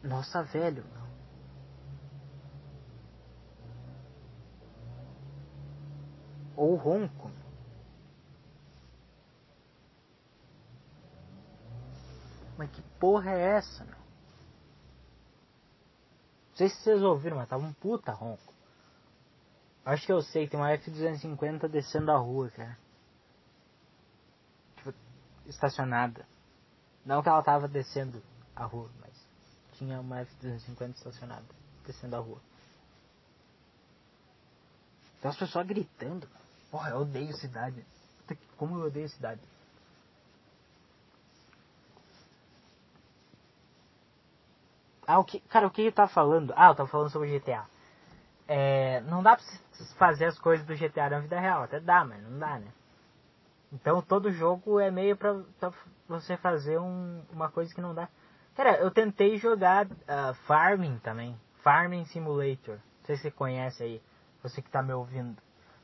Nossa, 0.03 0.43
velho. 0.45 0.85
ou 6.57 6.75
ronco. 6.75 7.31
Mas 12.57 12.71
que 12.71 12.83
porra 12.99 13.31
é 13.31 13.57
essa, 13.57 13.85
meu? 13.85 13.97
Não 16.51 16.57
sei 16.57 16.69
se 16.69 16.77
vocês 16.77 17.03
ouviram, 17.03 17.37
mas 17.37 17.49
tava 17.49 17.65
um 17.65 17.73
puta 17.73 18.13
ronco. 18.13 18.55
Acho 19.85 20.05
que 20.05 20.13
eu 20.13 20.23
sei, 20.23 20.49
tem 20.49 20.59
uma 20.59 20.73
F-250 20.73 21.69
descendo 21.69 22.11
a 22.11 22.17
rua, 22.17 22.51
cara. 22.51 22.79
Tipo, 24.77 24.95
estacionada. 25.47 26.27
Não 27.05 27.23
que 27.23 27.29
ela 27.29 27.43
tava 27.43 27.69
descendo 27.69 28.21
a 28.55 28.65
rua, 28.65 28.91
mas 29.01 29.13
tinha 29.75 30.01
uma 30.01 30.21
F-250 30.21 30.95
estacionada, 30.97 31.45
descendo 31.85 32.17
a 32.17 32.19
rua. 32.19 32.41
Tem 35.21 35.31
as 35.31 35.37
pessoas 35.37 35.67
gritando. 35.67 36.29
Porra, 36.71 36.91
eu 36.91 36.99
odeio 36.99 37.33
cidade. 37.37 37.85
Como 38.57 38.79
eu 38.79 38.87
odeio 38.87 39.09
cidade. 39.09 39.41
Ah, 45.07 45.19
o 45.19 45.25
que, 45.25 45.41
cara, 45.41 45.67
o 45.67 45.71
que 45.71 45.83
eu 45.83 45.93
tava 45.93 46.09
falando? 46.09 46.53
Ah, 46.57 46.69
eu 46.69 46.75
tava 46.75 46.89
falando 46.89 47.11
sobre 47.11 47.39
GTA. 47.39 47.65
É, 48.49 49.01
não 49.03 49.23
dá 49.23 49.37
pra 49.37 49.45
fazer 49.97 50.27
as 50.27 50.39
coisas 50.39 50.67
do 50.67 50.75
GTA 50.75 51.11
na 51.11 51.21
vida 51.21 51.39
real. 51.39 51.63
Até 51.63 51.81
dá, 51.81 52.05
mas 52.05 52.23
não 52.23 52.39
dá, 52.39 52.59
né? 52.59 52.69
Então 53.73 54.01
todo 54.01 54.33
jogo 54.33 54.81
é 54.81 54.91
meio 54.91 55.17
pra, 55.17 55.43
pra 55.59 55.73
você 56.09 56.37
fazer 56.37 56.79
um, 56.79 57.23
uma 57.33 57.49
coisa 57.51 57.75
que 57.75 57.81
não 57.81 57.95
dá. 57.95 58.09
Cara, 58.55 58.77
eu 58.79 58.91
tentei 58.91 59.37
jogar 59.37 59.87
uh, 59.87 60.35
Farming 60.47 60.99
também. 60.99 61.39
Farming 61.63 62.05
Simulator. 62.07 62.77
Não 62.77 63.07
sei 63.07 63.17
se 63.17 63.23
você 63.23 63.31
conhece 63.31 63.83
aí. 63.83 64.03
Você 64.43 64.63
que 64.63 64.71
tá 64.71 64.83
me 64.83 64.93
ouvindo. 64.93 65.37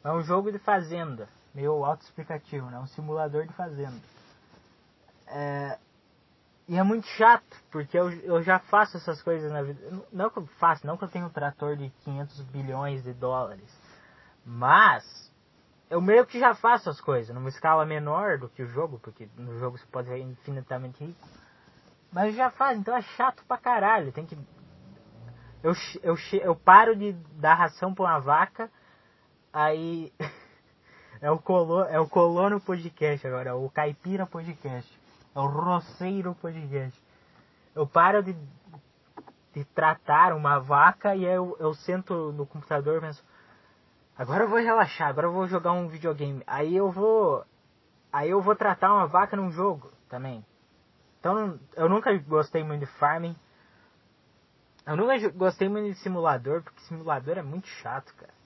É 0.04 0.10
um 0.10 0.22
jogo 0.22 0.50
de 0.50 0.58
fazenda, 0.58 1.28
meio 1.54 1.84
autoexplicativo, 1.84 2.70
né? 2.70 2.78
Um 2.78 2.86
simulador 2.86 3.46
de 3.46 3.52
fazenda. 3.52 4.00
É, 5.26 5.78
e 6.68 6.78
é 6.78 6.82
muito 6.82 7.06
chato, 7.08 7.56
porque 7.70 7.98
eu, 7.98 8.10
eu 8.22 8.42
já 8.42 8.58
faço 8.58 8.96
essas 8.96 9.22
coisas 9.22 9.50
na 9.50 9.62
vida. 9.62 9.80
Não 10.12 10.30
que 10.30 10.38
eu 10.38 10.46
faço, 10.58 10.86
não 10.86 10.96
que 10.96 11.04
eu 11.04 11.08
tenho 11.08 11.26
um 11.26 11.30
trator 11.30 11.76
de 11.76 11.90
500 12.04 12.40
bilhões 12.42 13.02
de 13.02 13.12
dólares. 13.12 13.70
Mas, 14.44 15.32
eu 15.90 16.00
meio 16.00 16.26
que 16.26 16.38
já 16.38 16.54
faço 16.54 16.88
as 16.88 17.00
coisas, 17.00 17.34
numa 17.34 17.48
escala 17.48 17.84
menor 17.84 18.38
do 18.38 18.48
que 18.48 18.62
o 18.62 18.66
jogo, 18.66 18.98
porque 19.00 19.28
no 19.36 19.58
jogo 19.58 19.78
você 19.78 19.86
pode 19.86 20.08
ser 20.08 20.18
infinitamente 20.18 21.04
rico. 21.04 21.20
Mas 22.12 22.28
eu 22.28 22.32
já 22.34 22.50
faço, 22.50 22.78
então 22.78 22.96
é 22.96 23.02
chato 23.02 23.44
pra 23.46 23.56
caralho. 23.56 24.12
Tem 24.12 24.26
que. 24.26 24.38
Eu, 25.62 25.72
eu, 26.02 26.16
eu 26.42 26.56
paro 26.56 26.94
de 26.96 27.12
dar 27.36 27.54
ração 27.54 27.94
pra 27.94 28.04
uma 28.04 28.18
vaca 28.18 28.70
Aí. 29.52 30.12
É 31.20 31.30
o, 31.30 31.38
colo, 31.38 31.84
é 31.84 32.00
o 32.00 32.08
Colono 32.08 32.60
Podcast 32.60 33.24
agora, 33.24 33.50
é 33.50 33.52
o 33.52 33.70
Caipira 33.70 34.26
Podcast. 34.26 34.90
É 35.34 35.38
o 35.38 35.46
Roceiro 35.46 36.34
Podcast. 36.34 37.00
Eu 37.74 37.86
paro 37.86 38.22
de, 38.22 38.36
de 39.54 39.64
tratar 39.66 40.34
uma 40.34 40.58
vaca 40.58 41.14
e 41.16 41.24
eu, 41.24 41.56
eu 41.58 41.74
sento 41.74 42.32
no 42.32 42.46
computador 42.46 42.98
e 42.98 43.00
penso. 43.00 43.24
Agora 44.16 44.44
eu 44.44 44.48
vou 44.48 44.58
relaxar, 44.58 45.08
agora 45.08 45.26
eu 45.26 45.32
vou 45.32 45.46
jogar 45.46 45.72
um 45.72 45.88
videogame. 45.88 46.42
Aí 46.46 46.76
eu 46.76 46.90
vou. 46.90 47.44
Aí 48.12 48.30
eu 48.30 48.42
vou 48.42 48.54
tratar 48.54 48.92
uma 48.92 49.06
vaca 49.06 49.36
num 49.36 49.50
jogo 49.50 49.90
também. 50.08 50.44
Então 51.18 51.58
eu 51.74 51.88
nunca 51.88 52.16
gostei 52.18 52.62
muito 52.62 52.80
de 52.80 52.92
farming. 52.98 53.34
Eu 54.86 54.96
nunca 54.96 55.16
gostei 55.30 55.68
muito 55.68 55.94
de 55.94 55.98
simulador, 56.00 56.62
porque 56.62 56.80
simulador 56.82 57.38
é 57.38 57.42
muito 57.42 57.68
chato, 57.68 58.12
cara 58.16 58.42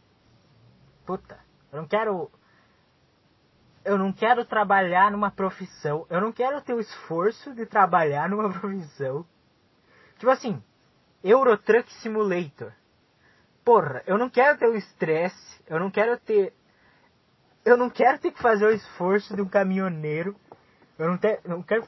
puta, 1.07 1.39
eu 1.73 1.81
não 1.81 1.89
quero. 1.89 2.31
Eu 3.87 3.97
não 3.97 4.13
quero 4.13 4.45
trabalhar 4.45 5.13
numa 5.13 5.31
profissão. 5.31 6.05
Eu 6.11 6.21
não 6.21 6.33
quero 6.33 6.61
ter 6.61 6.75
o 6.75 6.81
esforço 6.81 7.55
de 7.55 7.65
trabalhar 7.65 8.29
numa 8.29 8.51
profissão. 8.59 9.25
Tipo 10.19 10.29
assim, 10.29 10.61
Eurotruck 11.23 11.93
Simulator. 11.95 12.73
Porra, 13.65 14.03
eu 14.05 14.19
não 14.19 14.29
quero 14.29 14.59
ter 14.59 14.67
o 14.67 14.75
estresse. 14.75 15.63
Eu 15.69 15.79
não 15.79 15.89
quero 15.89 16.19
ter. 16.19 16.53
Eu 17.65 17.77
não 17.77 17.89
quero 17.89 18.19
ter 18.19 18.33
que 18.33 18.43
fazer 18.43 18.67
o 18.67 18.75
esforço 18.75 19.37
de 19.37 19.41
um 19.41 19.49
caminhoneiro. 19.49 20.35
Eu 20.99 21.09
não, 21.09 21.17
te, 21.17 21.41
não 21.45 21.63
quero 21.63 21.87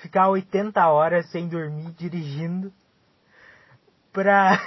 ficar 0.00 0.28
80 0.28 0.86
horas 0.86 1.28
sem 1.32 1.48
dormir 1.48 1.90
dirigindo 1.94 2.72
pra. 4.12 4.60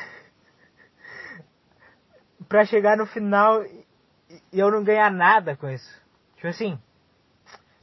pra 2.50 2.66
chegar 2.66 2.98
no 2.98 3.06
final 3.06 3.64
e 3.64 4.60
eu 4.60 4.70
não 4.70 4.84
ganhar 4.84 5.10
nada 5.10 5.56
com 5.56 5.70
isso. 5.70 6.05
Tipo 6.36 6.48
assim, 6.48 6.80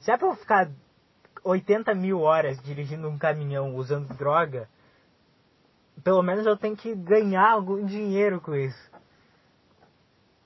se 0.01 0.11
é 0.11 0.17
pra 0.17 0.29
eu 0.29 0.37
ficar 0.37 0.71
80 1.45 1.95
mil 1.95 2.21
horas 2.21 2.61
dirigindo 2.63 3.09
um 3.09 3.19
caminhão 3.19 3.75
usando 3.75 4.15
droga, 4.15 4.69
pelo 6.03 6.23
menos 6.23 6.47
eu 6.47 6.57
tenho 6.57 6.77
que 6.77 6.95
ganhar 6.95 7.51
algum 7.51 7.85
dinheiro 7.85 8.41
com 8.41 8.55
isso. 8.55 8.91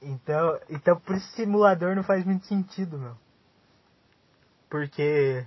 Então, 0.00 0.60
então 0.68 1.00
por 1.00 1.16
isso 1.16 1.26
simulador 1.32 1.96
não 1.96 2.02
faz 2.02 2.24
muito 2.24 2.46
sentido, 2.46 2.98
meu. 2.98 3.16
Porque 4.68 5.46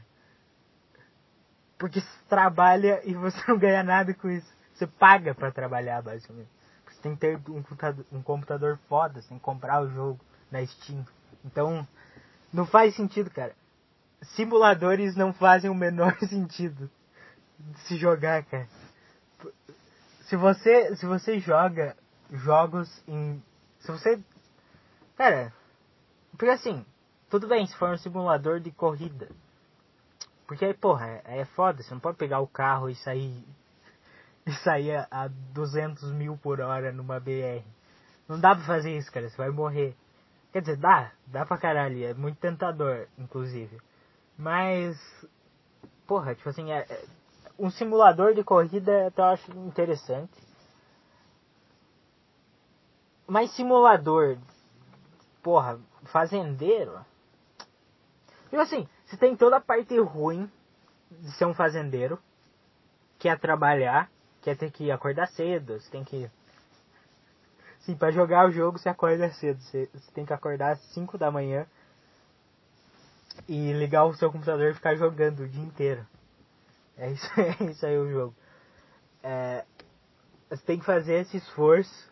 porque 1.77 2.01
você 2.01 2.25
trabalha 2.27 3.01
e 3.05 3.13
você 3.13 3.39
não 3.47 3.57
ganha 3.57 3.83
nada 3.83 4.13
com 4.13 4.29
isso. 4.29 4.51
Você 4.73 4.85
paga 4.85 5.33
para 5.33 5.51
trabalhar, 5.51 6.01
basicamente. 6.01 6.49
Você 6.87 7.01
tem 7.01 7.15
que 7.15 7.21
ter 7.21 7.35
um 7.49 7.61
computador, 7.61 8.05
um 8.11 8.21
computador 8.21 8.79
foda, 8.89 9.21
você 9.21 9.29
tem 9.29 9.37
que 9.37 9.43
comprar 9.43 9.81
o 9.81 9.89
jogo 9.89 10.19
na 10.51 10.65
Steam. 10.65 11.05
Então, 11.45 11.87
não 12.51 12.65
faz 12.65 12.95
sentido, 12.95 13.29
cara. 13.29 13.55
Simuladores 14.35 15.15
não 15.15 15.33
fazem 15.33 15.69
o 15.69 15.75
menor 15.75 16.17
sentido 16.27 16.89
de 17.57 17.79
se 17.81 17.97
jogar, 17.97 18.43
cara. 18.43 18.67
Se 20.23 20.35
você, 20.35 20.95
se 20.95 21.05
você 21.05 21.39
joga 21.39 21.95
jogos 22.31 22.89
em. 23.07 23.41
Se 23.79 23.91
você. 23.91 24.19
Cara, 25.17 25.53
porque 26.31 26.51
assim, 26.51 26.85
tudo 27.29 27.47
bem 27.47 27.65
se 27.65 27.75
for 27.75 27.89
um 27.89 27.97
simulador 27.97 28.59
de 28.59 28.71
corrida. 28.71 29.29
Porque 30.47 30.65
aí, 30.65 30.73
porra, 30.73 31.21
é, 31.25 31.41
é 31.41 31.45
foda, 31.45 31.83
você 31.83 31.93
não 31.93 31.99
pode 31.99 32.17
pegar 32.17 32.39
o 32.39 32.47
carro 32.47 32.89
e 32.89 32.95
sair. 32.95 33.43
E 34.45 34.53
sair 34.63 34.95
a, 34.95 35.07
a 35.11 35.27
200 35.27 36.11
mil 36.13 36.35
por 36.37 36.59
hora 36.59 36.91
numa 36.91 37.19
BR. 37.19 37.61
Não 38.27 38.39
dá 38.39 38.55
pra 38.55 38.65
fazer 38.65 38.97
isso, 38.97 39.11
cara. 39.11 39.29
Você 39.29 39.37
vai 39.37 39.49
morrer. 39.49 39.95
Quer 40.51 40.61
dizer, 40.61 40.77
dá. 40.77 41.11
Dá 41.27 41.45
pra 41.45 41.57
caralho. 41.57 42.03
É 42.03 42.13
muito 42.13 42.39
tentador, 42.39 43.07
inclusive. 43.17 43.79
Mas. 44.37 44.97
Porra, 46.07 46.33
tipo 46.33 46.49
assim, 46.49 46.71
é, 46.71 46.79
é 46.89 47.05
um 47.57 47.69
simulador 47.69 48.33
de 48.33 48.43
corrida 48.43 49.07
até 49.07 49.21
eu 49.21 49.25
acho 49.25 49.51
interessante. 49.59 50.41
Mas 53.27 53.51
simulador. 53.51 54.37
Porra, 55.43 55.79
fazendeiro. 56.05 57.05
Tipo 58.49 58.61
assim, 58.61 58.87
você 59.05 59.17
tem 59.17 59.35
toda 59.35 59.57
a 59.57 59.61
parte 59.61 59.97
ruim 59.99 60.51
de 61.11 61.31
ser 61.33 61.45
um 61.45 61.53
fazendeiro. 61.53 62.19
Que 63.19 63.29
é 63.29 63.35
trabalhar. 63.35 64.09
Que 64.41 64.49
é 64.49 64.55
ter 64.55 64.71
que 64.71 64.89
acordar 64.89 65.27
cedo. 65.27 65.79
Você 65.79 65.91
tem 65.91 66.03
que 66.03 66.31
Sim, 67.89 67.95
pra 67.95 68.11
jogar 68.11 68.47
o 68.47 68.51
jogo 68.51 68.77
você 68.77 68.87
acorda 68.87 69.31
cedo. 69.31 69.59
Você, 69.59 69.89
você 69.91 70.11
tem 70.11 70.23
que 70.23 70.31
acordar 70.31 70.73
às 70.73 70.79
5 70.93 71.17
da 71.17 71.31
manhã 71.31 71.65
e 73.47 73.73
ligar 73.73 74.05
o 74.05 74.13
seu 74.13 74.31
computador 74.31 74.69
e 74.69 74.75
ficar 74.75 74.93
jogando 74.93 75.39
o 75.39 75.49
dia 75.49 75.63
inteiro. 75.63 76.05
É 76.95 77.09
isso, 77.09 77.27
é 77.41 77.63
isso 77.63 77.83
aí 77.83 77.97
o 77.97 78.11
jogo. 78.11 78.35
É, 79.23 79.65
você 80.51 80.63
tem 80.63 80.77
que 80.77 80.85
fazer 80.85 81.21
esse 81.21 81.37
esforço. 81.37 82.11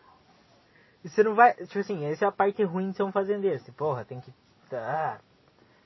E 1.04 1.10
você 1.10 1.22
não 1.22 1.36
vai. 1.36 1.54
Tipo 1.54 1.78
assim, 1.78 2.06
essa 2.06 2.26
é 2.26 2.28
a 2.28 2.32
parte 2.32 2.64
ruim 2.64 2.90
de 2.90 2.98
ser 2.98 3.04
um 3.04 3.12
fazendeiro. 3.12 3.60
Você, 3.60 3.72
porra, 3.72 4.04
tem 4.04 4.20
que. 4.20 4.34
Ah, 4.74 5.20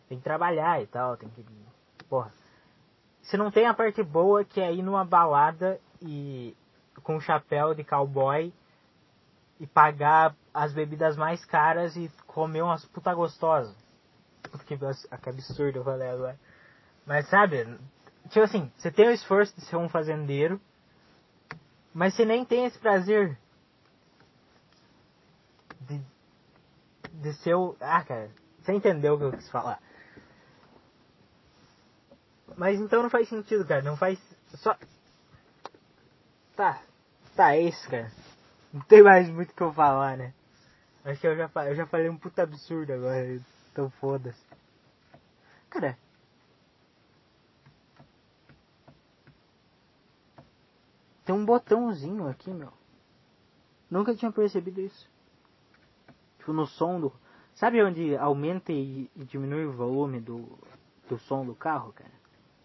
tem 0.07 0.19
que 0.19 0.23
trabalhar 0.23 0.81
e 0.81 0.87
tal, 0.87 1.17
tem 1.17 1.27
que. 1.27 1.45
Porra. 2.07 2.31
Você 3.21 3.35
não 3.35 3.51
tem 3.51 3.65
a 3.65 3.73
parte 3.73 4.01
boa 4.03 4.45
que 4.45 4.61
é 4.61 4.73
ir 4.73 4.83
numa 4.83 5.03
balada 5.03 5.81
e. 6.01 6.55
com 7.03 7.17
um 7.17 7.19
chapéu 7.19 7.75
de 7.75 7.83
cowboy 7.83 8.53
e 9.61 9.67
pagar 9.67 10.35
as 10.51 10.73
bebidas 10.73 11.15
mais 11.15 11.45
caras 11.45 11.95
e 11.95 12.11
comer 12.25 12.63
umas 12.63 12.83
puta 12.83 13.13
gostosas. 13.13 13.75
Que, 14.65 14.75
que 14.75 15.29
absurdo 15.29 15.77
eu 15.77 15.83
falei 15.83 16.09
agora. 16.09 16.39
Mas 17.05 17.29
sabe, 17.29 17.77
tipo 18.29 18.43
assim, 18.43 18.71
você 18.75 18.89
tem 18.89 19.07
o 19.07 19.11
esforço 19.11 19.55
de 19.55 19.61
ser 19.65 19.75
um 19.75 19.87
fazendeiro, 19.87 20.59
mas 21.93 22.15
você 22.15 22.25
nem 22.25 22.43
tem 22.43 22.65
esse 22.65 22.79
prazer 22.79 23.37
de, 25.81 26.01
de 27.13 27.33
ser 27.35 27.53
o. 27.53 27.75
Ah, 27.79 28.03
cara, 28.03 28.31
você 28.59 28.73
entendeu 28.73 29.13
o 29.13 29.17
que 29.19 29.23
eu 29.25 29.31
quis 29.33 29.49
falar. 29.51 29.79
Mas 32.57 32.79
então 32.79 33.03
não 33.03 33.11
faz 33.11 33.29
sentido, 33.29 33.63
cara. 33.63 33.83
Não 33.83 33.95
faz. 33.95 34.19
Só. 34.55 34.75
Tá. 36.55 36.81
Tá, 37.35 37.55
é 37.55 37.61
isso, 37.61 37.87
cara. 37.87 38.11
Não 38.73 38.81
tem 38.81 39.03
mais 39.03 39.29
muito 39.29 39.51
o 39.51 39.53
que 39.53 39.61
eu 39.61 39.73
falar, 39.73 40.17
né? 40.17 40.33
Acho 41.03 41.19
que 41.19 41.27
eu 41.27 41.35
já, 41.35 41.49
eu 41.67 41.75
já 41.75 41.85
falei 41.85 42.09
um 42.09 42.17
puta 42.17 42.43
absurdo 42.43 42.93
agora, 42.93 43.39
então 43.71 43.89
foda-se. 43.89 44.45
Cara. 45.69 45.97
Tem 51.25 51.35
um 51.35 51.45
botãozinho 51.45 52.27
aqui, 52.27 52.51
meu. 52.51 52.71
Nunca 53.89 54.15
tinha 54.15 54.31
percebido 54.31 54.79
isso. 54.79 55.09
Tipo, 56.37 56.53
no 56.53 56.65
som 56.65 56.99
do. 56.99 57.13
Sabe 57.53 57.83
onde 57.83 58.15
aumenta 58.15 58.71
e, 58.71 59.09
diminui 59.15 59.65
o 59.65 59.73
volume 59.73 60.21
do, 60.21 60.57
do 61.09 61.17
som 61.19 61.45
do 61.45 61.53
carro, 61.53 61.91
cara? 61.91 62.11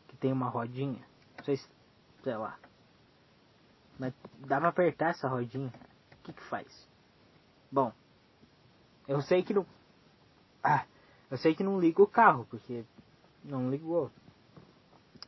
Que 0.07 0.17
tem 0.17 0.33
uma 0.33 0.49
rodinha. 0.49 1.03
Não 1.37 1.45
sei 1.45 1.57
se. 1.57 1.69
sei 2.23 2.37
lá. 2.37 2.57
Mas 3.99 4.15
dá 4.39 4.61
pra 4.61 4.69
apertar 4.69 5.11
essa 5.11 5.27
rodinha 5.27 5.73
que 6.27 6.33
que 6.33 6.43
faz? 6.45 6.67
Bom, 7.71 7.93
eu 9.07 9.21
sei 9.23 9.43
que 9.43 9.55
não... 9.55 9.65
Ah, 10.63 10.85
eu 11.31 11.37
sei 11.37 11.55
que 11.55 11.63
não 11.63 11.81
liga 11.81 12.03
o 12.03 12.07
carro, 12.07 12.47
porque 12.51 12.85
não 13.45 13.71
ligou. 13.71 14.11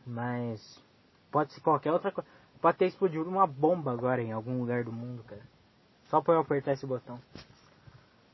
Mas 0.05 0.83
pode 1.31 1.53
ser 1.53 1.61
qualquer 1.61 1.93
outra 1.93 2.11
coisa. 2.11 2.29
Pode 2.61 2.79
ter 2.79 2.87
explodido 2.87 3.29
uma 3.29 3.47
bomba 3.47 3.93
agora 3.93 4.21
em 4.21 4.33
algum 4.33 4.59
lugar 4.59 4.83
do 4.83 4.93
mundo, 4.93 5.23
cara. 5.25 5.43
Só 6.09 6.21
por 6.21 6.35
eu 6.35 6.41
apertar 6.41 6.73
esse 6.73 6.87
botão. 6.87 7.21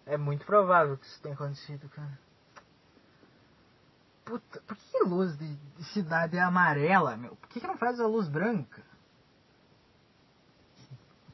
É 0.06 0.16
muito 0.16 0.46
provável 0.46 0.96
que 0.96 1.06
isso 1.06 1.20
tenha 1.20 1.34
acontecido, 1.34 1.88
cara. 1.90 2.18
Puta, 4.24 4.62
por 4.62 4.76
que 4.76 4.96
a 4.96 5.04
luz 5.04 5.36
de, 5.36 5.54
de 5.54 5.84
cidade 5.92 6.38
é 6.38 6.40
amarela, 6.40 7.16
meu? 7.16 7.36
Por 7.36 7.48
que, 7.50 7.60
que 7.60 7.66
não 7.66 7.76
faz 7.76 8.00
a 8.00 8.06
luz 8.06 8.26
branca? 8.26 8.82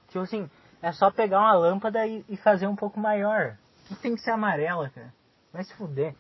Tipo 0.09 0.21
assim, 0.21 0.51
é 0.83 0.93
só 0.93 1.11
pegar 1.11 1.41
uma 1.41 1.53
lâmpada 1.53 2.07
e, 2.07 2.25
e 2.29 2.37
fazer 2.37 2.67
um 2.67 2.77
pouco 2.77 2.99
maior. 2.99 3.57
Não 3.91 3.97
tem 3.99 4.15
que 4.15 4.23
ser 4.23 4.31
amarela, 4.31 4.89
cara. 4.91 5.13
Vai 5.53 5.65
se 5.65 5.75
fuder. 5.75 6.15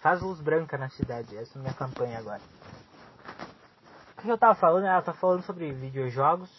Faz 0.00 0.20
luz 0.20 0.40
branca 0.40 0.78
na 0.78 0.88
cidade. 0.90 1.36
Essa 1.36 1.58
é 1.58 1.58
a 1.58 1.62
minha 1.62 1.74
campanha 1.74 2.18
agora. 2.18 2.40
O 4.16 4.22
que 4.22 4.28
eu 4.28 4.38
tava 4.38 4.54
falando? 4.54 4.84
Ela 4.84 5.02
tá 5.02 5.14
falando 5.14 5.42
sobre 5.42 5.72
videojogos. 5.72 6.50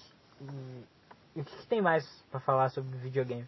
E, 0.41 0.85
e 1.35 1.41
o 1.41 1.45
que, 1.45 1.55
que, 1.57 1.67
tem 1.67 1.81
mais 1.81 2.05
para 2.31 2.39
falar 2.39 2.69
sobre 2.69 2.97
videogame? 2.97 3.47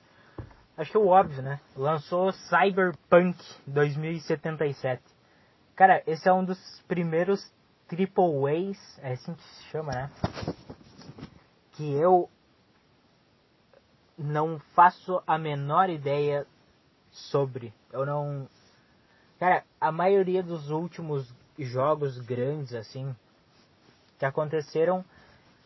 Acho 0.78 0.92
que 0.92 0.98
é 0.98 1.00
o 1.00 1.08
óbvio, 1.08 1.42
né? 1.42 1.60
Lançou 1.76 2.32
Cyberpunk 2.32 3.38
2077. 3.68 5.02
Cara, 5.76 6.04
esse 6.08 6.28
é 6.28 6.34
um 6.34 6.46
dos 6.46 6.82
primeiros 6.88 7.52
triple 7.88 8.70
A's, 8.72 9.00
é 9.02 9.14
assim 9.14 9.34
que 9.34 9.44
se 9.44 9.64
chama, 9.66 9.92
né? 9.92 10.12
Que 11.74 11.94
eu 11.94 12.30
não 14.18 14.60
faço 14.76 15.22
a 15.26 15.38
menor 15.38 15.90
ideia 15.90 16.46
sobre. 17.12 17.74
Eu 17.92 18.06
não. 18.06 18.48
Cara, 19.40 19.64
a 19.80 19.92
maioria 19.92 20.42
dos 20.42 20.70
últimos 20.70 21.34
jogos 21.58 22.18
grandes, 22.20 22.74
assim, 22.74 23.16
que 24.18 24.26
aconteceram, 24.26 25.04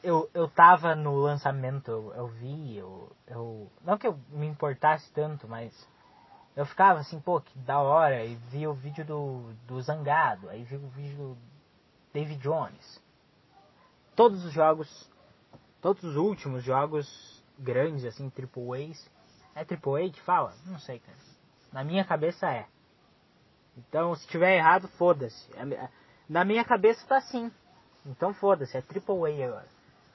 eu, 0.03 0.29
eu 0.33 0.47
tava 0.47 0.95
no 0.95 1.15
lançamento, 1.15 1.91
eu, 1.91 2.13
eu 2.15 2.27
vi, 2.27 2.77
eu, 2.77 3.11
eu. 3.27 3.71
Não 3.83 3.97
que 3.97 4.07
eu 4.07 4.17
me 4.29 4.47
importasse 4.47 5.11
tanto, 5.11 5.47
mas. 5.47 5.87
Eu 6.55 6.65
ficava 6.65 6.99
assim, 6.99 7.19
pô, 7.19 7.39
que 7.39 7.57
da 7.59 7.79
hora, 7.79 8.25
e 8.25 8.33
vi 8.49 8.65
o 8.65 8.73
vídeo 8.73 9.05
do, 9.05 9.53
do 9.67 9.79
Zangado, 9.79 10.49
aí 10.49 10.63
vi 10.63 10.75
o 10.75 10.87
vídeo 10.87 11.15
do 11.15 11.37
David 12.11 12.41
Jones. 12.41 12.99
Todos 14.15 14.43
os 14.43 14.51
jogos, 14.51 15.07
todos 15.79 16.03
os 16.03 16.15
últimos 16.15 16.63
jogos 16.63 17.36
grandes, 17.57 18.05
assim, 18.05 18.29
triple 18.29 18.91
A's. 18.91 19.09
É 19.55 19.63
triple 19.63 20.05
A 20.05 20.09
que 20.09 20.21
fala? 20.21 20.53
Não 20.65 20.79
sei, 20.79 20.99
cara. 20.99 21.17
Na 21.71 21.83
minha 21.83 22.05
cabeça 22.05 22.49
é. 22.49 22.67
Então, 23.77 24.15
se 24.15 24.27
tiver 24.27 24.57
errado, 24.57 24.87
foda-se. 24.87 25.49
É 25.55 25.89
na 26.27 26.43
minha 26.43 26.65
cabeça 26.65 27.05
tá 27.07 27.17
assim. 27.17 27.51
Então, 28.05 28.33
foda-se. 28.33 28.77
É 28.77 28.81
triple 28.81 29.15
A 29.15 29.47
agora. 29.47 29.67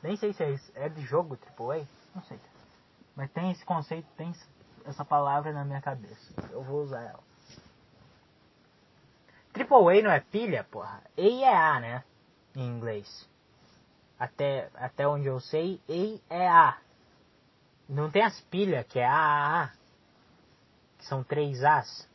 Nem 0.03 0.17
sei 0.17 0.33
se 0.33 0.43
é, 0.43 0.59
é 0.75 0.89
de 0.89 1.03
jogo 1.03 1.37
triple 1.37 1.81
A. 1.81 1.87
Não 2.15 2.23
sei. 2.25 2.39
Mas 3.15 3.31
tem 3.31 3.51
esse 3.51 3.65
conceito, 3.65 4.07
tem 4.17 4.35
essa 4.85 5.05
palavra 5.05 5.53
na 5.53 5.65
minha 5.65 5.81
cabeça. 5.81 6.33
Eu 6.51 6.63
vou 6.63 6.83
usar 6.83 7.03
ela. 7.03 7.21
Triple 9.53 9.77
A 9.77 10.03
não 10.03 10.11
é 10.11 10.21
pilha, 10.21 10.65
porra. 10.65 11.03
A 11.17 11.21
é 11.21 11.55
A, 11.55 11.81
né? 11.81 12.05
Em 12.57 12.67
inglês. 12.67 13.29
Até, 14.19 14.71
até 14.75 15.07
onde 15.07 15.27
eu 15.27 15.41
sei, 15.41 15.81
A 15.89 16.35
é 16.35 16.49
A. 16.49 16.79
Não 17.89 18.11
tem 18.11 18.23
as 18.23 18.41
pilhas, 18.43 18.87
que 18.87 18.99
é 18.99 19.07
AAA, 19.07 19.73
que 20.99 21.07
são 21.07 21.23
três 21.23 21.63
As. 21.63 22.09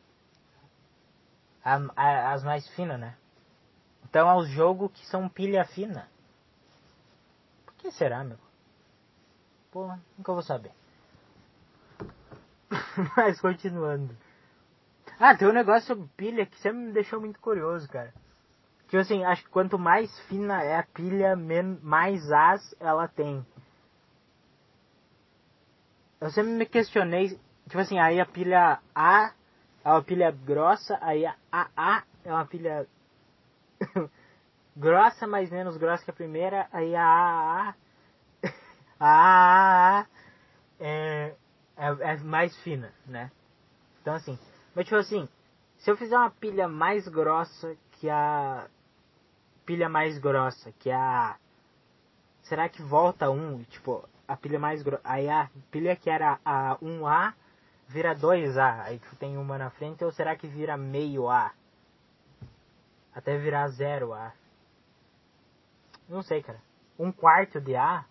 A, 1.64 1.80
a, 1.96 2.34
as 2.34 2.44
mais 2.44 2.68
finas, 2.70 3.00
né? 3.00 3.16
Então 4.10 4.30
é 4.30 4.36
os 4.36 4.48
jogos 4.50 4.92
que 4.94 5.06
são 5.06 5.28
pilha 5.28 5.66
fina. 5.66 6.08
Por 7.66 7.74
que 7.76 7.92
será, 7.92 8.24
meu? 8.24 8.38
Pô, 9.72 9.88
nunca 10.18 10.34
vou 10.34 10.42
saber. 10.42 10.72
Mas 13.18 13.40
continuando. 13.42 14.16
Ah, 15.20 15.36
tem 15.36 15.48
um 15.48 15.54
negócio 15.54 15.88
sobre 15.88 16.10
pilha 16.16 16.46
que 16.46 16.60
sempre 16.60 16.80
me 16.80 16.92
deixou 16.94 17.20
muito 17.20 17.40
curioso, 17.40 17.88
cara. 17.90 18.14
Tipo 18.86 18.98
assim, 18.98 19.26
acho 19.26 19.44
que 19.44 19.50
quanto 19.50 19.78
mais 19.78 20.18
fina 20.22 20.64
é 20.64 20.78
a 20.78 20.84
pilha, 20.84 21.36
mais 21.36 22.32
as 22.32 22.76
ela 22.80 23.08
tem 23.08 23.46
eu 26.20 26.30
sempre 26.32 26.52
me 26.52 26.66
questionei, 26.66 27.40
tipo 27.68 27.80
assim, 27.80 28.00
aí 28.00 28.20
a 28.20 28.26
pilha 28.26 28.80
A 28.96 29.34
é 29.84 29.90
uma 29.90 30.04
pilha 30.04 30.32
grossa, 30.32 30.98
aí 31.02 31.26
a 31.26 31.36
AA 31.52 32.04
é 32.26 32.34
uma 32.34 32.46
pilha 32.46 32.88
grossa, 34.76 35.28
mas 35.28 35.50
menos 35.50 35.78
grossa 35.78 36.04
que 36.04 36.12
a 36.12 36.14
primeira, 36.14 36.68
aí 36.74 36.96
a 36.96 37.04
AAA, 37.04 37.76
a 39.00 40.00
AAA 40.00 40.08
é, 40.80 41.36
é, 41.78 41.88
é 42.00 42.18
mais 42.18 42.56
fina, 42.64 42.92
né? 43.06 43.32
Então 44.02 44.14
assim, 44.14 44.38
mas 44.76 44.86
tipo 44.86 44.98
assim, 44.98 45.28
se 45.78 45.92
eu 45.92 45.98
fizer 45.98 46.18
uma 46.18 46.32
pilha 46.32 46.68
mais 46.68 47.08
grossa 47.08 47.78
que 47.92 48.10
a 48.10 48.68
pilha 49.66 49.88
mais 49.88 50.18
grossa, 50.18 50.72
que 50.80 50.90
a 50.90 51.38
será 52.44 52.70
que 52.70 52.82
volta 52.82 53.30
um, 53.30 53.64
tipo, 53.64 54.08
a 54.28 54.36
pilha 54.36 54.60
mais 54.60 54.82
grossa. 54.82 55.02
Aí 55.04 55.30
a 55.30 55.50
pilha 55.72 55.96
que 55.96 56.10
era 56.10 56.40
a 56.44 56.78
1A 56.78 57.34
vira 57.88 58.16
2A. 58.16 58.82
Aí 58.84 59.00
tu 59.00 59.16
tem 59.16 59.38
uma 59.38 59.58
na 59.58 59.70
frente, 59.70 60.04
ou 60.04 60.12
será 60.12 60.36
que 60.36 60.48
vira 60.48 60.76
meio 60.76 61.30
A? 61.30 61.52
Até 63.16 63.38
virar 63.38 63.70
0A. 63.70 64.32
Não 66.08 66.22
sei, 66.22 66.44
cara. 66.44 66.62
Um 67.00 67.12
quarto 67.12 67.62
de 67.62 67.76
A. 67.76 68.06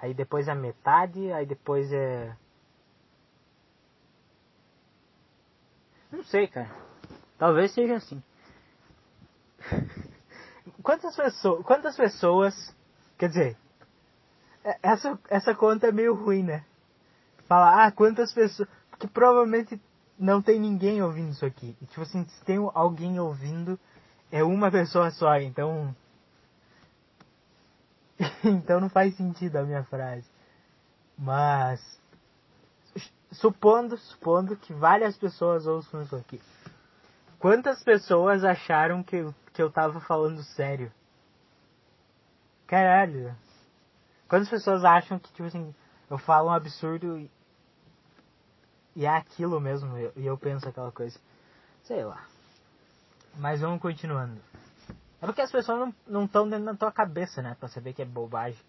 Aí 0.00 0.14
depois 0.14 0.48
a 0.48 0.54
metade, 0.54 1.30
aí 1.32 1.44
depois 1.44 1.92
é. 1.92 2.34
Não 6.10 6.24
sei, 6.24 6.48
cara. 6.48 6.70
Talvez 7.38 7.72
seja 7.72 7.96
assim. 7.96 8.22
Quantas 10.82 11.14
pessoas, 11.14 11.64
quantas 11.66 11.96
pessoas, 11.96 12.54
quer 13.18 13.28
dizer, 13.28 13.50
é, 13.52 13.56
essa, 14.82 15.18
essa 15.28 15.54
conta 15.54 15.88
é 15.88 15.92
meio 15.92 16.14
ruim, 16.14 16.42
né? 16.42 16.64
Falar, 17.46 17.86
ah, 17.86 17.92
quantas 17.92 18.32
pessoas, 18.32 18.68
porque 18.90 19.06
provavelmente 19.06 19.80
não 20.18 20.42
tem 20.42 20.60
ninguém 20.60 21.02
ouvindo 21.02 21.30
isso 21.30 21.46
aqui. 21.46 21.76
E, 21.80 21.86
tipo 21.86 22.02
assim, 22.02 22.24
se 22.26 22.44
tem 22.44 22.58
alguém 22.74 23.18
ouvindo, 23.18 23.78
é 24.30 24.44
uma 24.44 24.70
pessoa 24.70 25.10
só, 25.10 25.36
então... 25.38 25.94
então 28.44 28.80
não 28.80 28.90
faz 28.90 29.16
sentido 29.16 29.56
a 29.56 29.62
minha 29.62 29.82
frase. 29.84 30.28
Mas, 31.16 31.80
supondo, 33.32 33.96
supondo 33.96 34.56
que 34.56 34.72
várias 34.74 35.16
pessoas 35.16 35.66
ouçam 35.66 36.02
isso 36.02 36.16
aqui. 36.16 36.40
Quantas 37.38 37.82
pessoas 37.82 38.44
acharam 38.44 39.02
que, 39.02 39.26
que 39.54 39.62
eu 39.62 39.70
tava 39.70 40.00
falando 40.00 40.42
sério? 40.42 40.92
Caralho. 42.66 43.34
Quantas 44.30 44.48
pessoas 44.48 44.84
acham 44.84 45.18
que, 45.18 45.28
tipo 45.32 45.42
assim, 45.48 45.74
eu 46.08 46.16
falo 46.16 46.50
um 46.50 46.52
absurdo 46.52 47.18
e, 48.94 49.04
é 49.04 49.08
aquilo 49.08 49.60
mesmo, 49.60 49.92
e 49.98 50.24
eu, 50.24 50.38
penso 50.38 50.68
aquela 50.68 50.92
coisa. 50.92 51.18
Sei 51.82 52.04
lá. 52.04 52.24
Mas 53.38 53.60
vamos 53.60 53.82
continuando. 53.82 54.40
É 55.20 55.26
porque 55.26 55.40
as 55.40 55.50
pessoas 55.50 55.92
não 56.06 56.26
estão 56.26 56.48
dentro 56.48 56.66
da 56.66 56.76
tua 56.76 56.92
cabeça, 56.92 57.42
né? 57.42 57.56
Pra 57.58 57.68
saber 57.68 57.92
que 57.92 58.02
é 58.02 58.04
bobagem. 58.04 58.60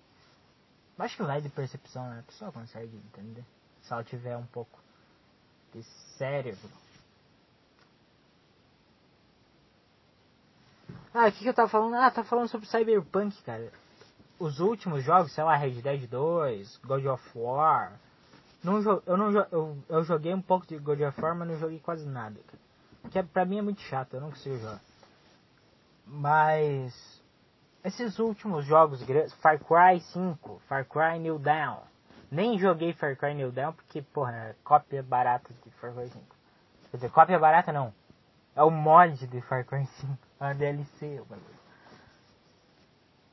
Acho 0.97 1.17
que 1.17 1.24
vai 1.24 1.39
de 1.39 1.50
percepção, 1.50 2.10
né? 2.10 2.21
A 2.21 2.24
pessoa 2.24 2.52
consegue 2.52 2.97
entender. 2.97 3.45
Se 3.84 3.93
ela 3.93 4.04
tiver 4.04 4.36
um 4.36 4.47
pouco 4.47 4.80
de 5.76 5.84
cérebro. 6.17 6.69
Ah, 11.13 11.28
o 11.28 11.32
que, 11.32 11.43
que 11.43 11.50
eu 11.50 11.54
tava 11.54 11.69
falando? 11.69 11.95
Ah, 11.97 12.10
tá 12.10 12.24
falando 12.24 12.47
sobre 12.47 12.67
Cyberpunk, 12.67 13.39
cara. 13.43 13.71
Os 14.41 14.60
últimos 14.60 15.04
jogos, 15.04 15.32
sei 15.34 15.43
lá, 15.43 15.56
Red 15.56 15.84
Dead 15.84 16.10
2, 16.10 16.82
God 16.84 17.06
of 17.06 17.38
War. 17.38 17.93
Não, 18.63 18.82
eu, 18.82 19.15
não, 19.15 19.32
eu, 19.51 19.77
eu 19.88 20.04
joguei 20.04 20.34
um 20.34 20.41
pouco 20.41 20.65
de 20.65 20.80
God 20.80 20.99
of 21.01 21.21
War, 21.21 21.36
mas 21.36 21.47
não 21.47 21.60
joguei 21.60 21.80
quase 21.80 22.08
nada. 22.08 22.39
Porque 23.04 23.19
é, 23.19 23.23
pra 23.23 23.45
mim 23.45 23.60
é 23.60 23.62
muito 23.62 23.82
chato, 23.82 24.15
eu 24.15 24.21
não 24.21 24.32
consigo 24.32 24.58
jogar. 24.58 24.82
Mas. 26.08 27.21
Esses 27.84 28.17
últimos 28.17 28.65
jogos, 28.65 29.04
Far 29.41 29.60
Cry 29.60 29.99
5, 29.99 30.60
Far 30.67 30.86
Cry 30.86 31.19
New 31.19 31.38
Dawn. 31.38 31.77
Nem 32.32 32.58
joguei 32.58 32.93
Far 32.93 33.15
Cry 33.15 33.36
New 33.36 33.51
Dawn 33.51 33.73
porque, 33.73 34.01
porra, 34.01 34.36
é 34.36 34.56
cópia 34.63 35.04
barata 35.04 35.54
de 35.63 35.69
Far 35.73 35.93
Cry 35.93 36.10
5. 36.10 36.25
Quer 36.89 36.97
dizer, 36.97 37.12
cópia 37.12 37.38
barata 37.38 37.71
não. 37.71 37.93
É 38.56 38.63
o 38.63 38.71
mod 38.71 39.27
de 39.27 39.41
Far 39.41 39.63
Cry 39.65 39.86
5. 39.86 40.17
É 40.39 40.45
uma 40.45 40.56
DLC, 40.56 41.19
o 41.19 41.25
bagulho. 41.25 41.61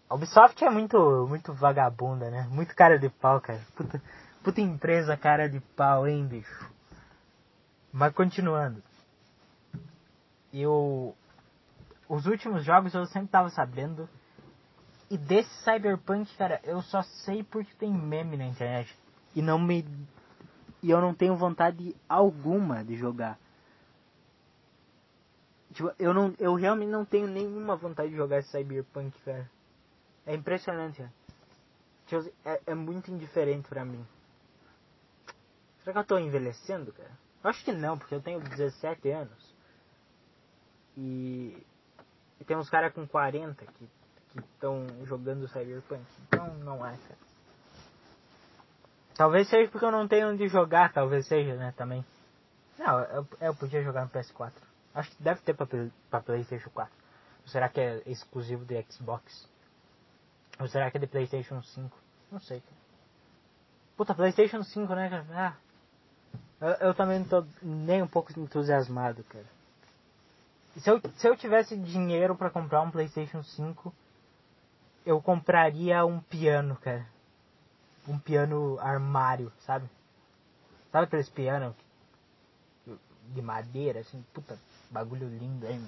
A 0.09 0.15
Ubisoft 0.15 0.65
é 0.65 0.71
muito, 0.71 1.27
muito 1.29 1.53
vagabunda, 1.53 2.31
né? 2.31 2.49
Muito 2.51 2.75
cara 2.75 2.99
de 2.99 3.11
pau, 3.11 3.41
cara. 3.41 3.61
Puta, 3.77 4.03
puta 4.43 4.61
empresa 4.61 5.17
cara 5.19 5.49
de 5.49 5.61
pau, 5.61 6.09
hein, 6.09 6.27
bicho. 6.27 6.71
Mas 7.93 8.15
continuando. 8.15 8.83
Eu... 10.53 11.15
Os 12.09 12.25
últimos 12.25 12.65
jogos 12.65 12.95
eu 12.95 13.05
sempre 13.05 13.29
tava 13.29 13.51
sabendo. 13.51 14.09
E 15.11 15.19
desse 15.19 15.51
Cyberpunk, 15.63 16.35
cara, 16.37 16.59
eu 16.65 16.81
só 16.81 17.03
sei 17.03 17.43
porque 17.43 17.75
tem 17.75 17.93
meme 17.93 18.39
na 18.39 18.47
internet. 18.47 18.97
E 19.35 19.43
não 19.43 19.59
me... 19.59 19.87
E 20.83 20.91
eu 20.91 21.03
não 21.03 21.13
tenho 21.13 21.37
vontade 21.37 21.95
alguma 22.09 22.83
de 22.83 22.97
jogar. 22.97 23.39
Tipo, 25.75 25.93
eu, 25.99 26.15
não, 26.15 26.35
eu 26.39 26.55
realmente 26.55 26.89
não 26.89 27.05
tenho 27.05 27.27
nenhuma 27.27 27.77
vontade 27.77 28.09
de 28.09 28.17
jogar 28.17 28.43
Cyberpunk, 28.45 29.21
cara. 29.21 29.51
É 30.29 30.35
impressionante, 30.35 30.99
cara. 30.99 31.13
Tipo, 32.07 32.31
é, 32.45 32.61
é 32.67 32.75
muito 32.75 33.11
indiferente 33.11 33.67
pra 33.67 33.83
mim. 33.83 34.07
Será 35.83 35.95
que 35.95 35.99
eu 36.01 36.05
tô 36.05 36.19
envelhecendo, 36.19 36.93
cara? 36.93 37.11
Acho 37.43 37.65
que 37.65 37.73
não, 37.73 37.97
porque 37.97 38.15
eu 38.15 38.21
tenho 38.21 38.39
17 38.39 39.11
anos. 39.11 39.57
E, 40.99 41.67
e 42.39 42.45
tem 42.45 42.59
uns 42.59 42.69
caras 42.69 42.93
com 42.93 43.07
40 43.07 43.65
que 43.65 43.89
estão 44.39 44.87
jogando 45.07 45.49
Cyberpunk. 45.49 46.05
Então 46.27 46.55
não 46.59 46.87
é, 46.87 46.91
cara. 46.91 47.19
Talvez 49.15 49.49
seja 49.49 49.71
porque 49.71 49.87
eu 49.87 49.91
não 49.91 50.07
tenho 50.07 50.29
onde 50.29 50.47
jogar, 50.47 50.93
talvez 50.93 51.27
seja, 51.27 51.57
né, 51.57 51.73
também. 51.75 52.05
Não, 52.79 53.01
eu, 53.01 53.27
eu 53.41 53.55
podia 53.55 53.83
jogar 53.83 54.05
no 54.05 54.11
PS4. 54.11 54.53
Acho 54.95 55.11
que 55.11 55.23
deve 55.23 55.41
ter 55.41 55.55
pra, 55.55 55.67
pra 56.11 56.21
PlayStation 56.21 56.69
4. 56.69 56.93
Ou 57.43 57.49
será 57.49 57.71
que 57.71 57.81
é 57.81 58.03
exclusivo 58.05 58.67
de 58.67 58.85
Xbox? 58.91 59.49
Ou 60.59 60.67
será 60.67 60.91
que 60.91 60.97
é 60.97 61.01
de 61.01 61.07
PlayStation 61.07 61.63
5? 61.63 61.97
Não 62.31 62.41
sei. 62.41 62.63
Puta, 63.97 64.15
PlayStation 64.15 64.63
5, 64.63 64.95
né, 64.95 65.09
cara? 65.09 65.27
Ah, 65.33 65.57
eu, 66.61 66.89
eu, 66.89 66.95
também 66.95 67.21
não 67.21 67.27
tô 67.27 67.45
nem 67.63 68.03
um 68.03 68.09
pouco 68.09 68.39
entusiasmado, 68.39 69.25
cara. 69.25 69.47
Se 70.77 70.89
eu, 70.89 71.01
se 71.17 71.27
eu 71.27 71.37
tivesse 71.37 71.77
dinheiro 71.77 72.37
para 72.37 72.51
comprar 72.51 72.83
um 72.83 72.91
PlayStation 72.91 73.43
5, 73.43 73.93
eu 75.07 75.21
compraria 75.23 76.05
um 76.05 76.21
piano, 76.21 76.77
cara. 76.77 77.07
Um 78.07 78.19
piano 78.19 78.79
armário, 78.81 79.53
sabe? 79.61 79.89
Sabe 80.91 81.05
aqueles 81.05 81.29
pianos 81.29 81.75
de 83.35 83.43
madeira, 83.43 84.01
assim, 84.01 84.25
puta, 84.33 84.59
bagulho 84.91 85.29
lindo, 85.29 85.67
hein? 85.67 85.85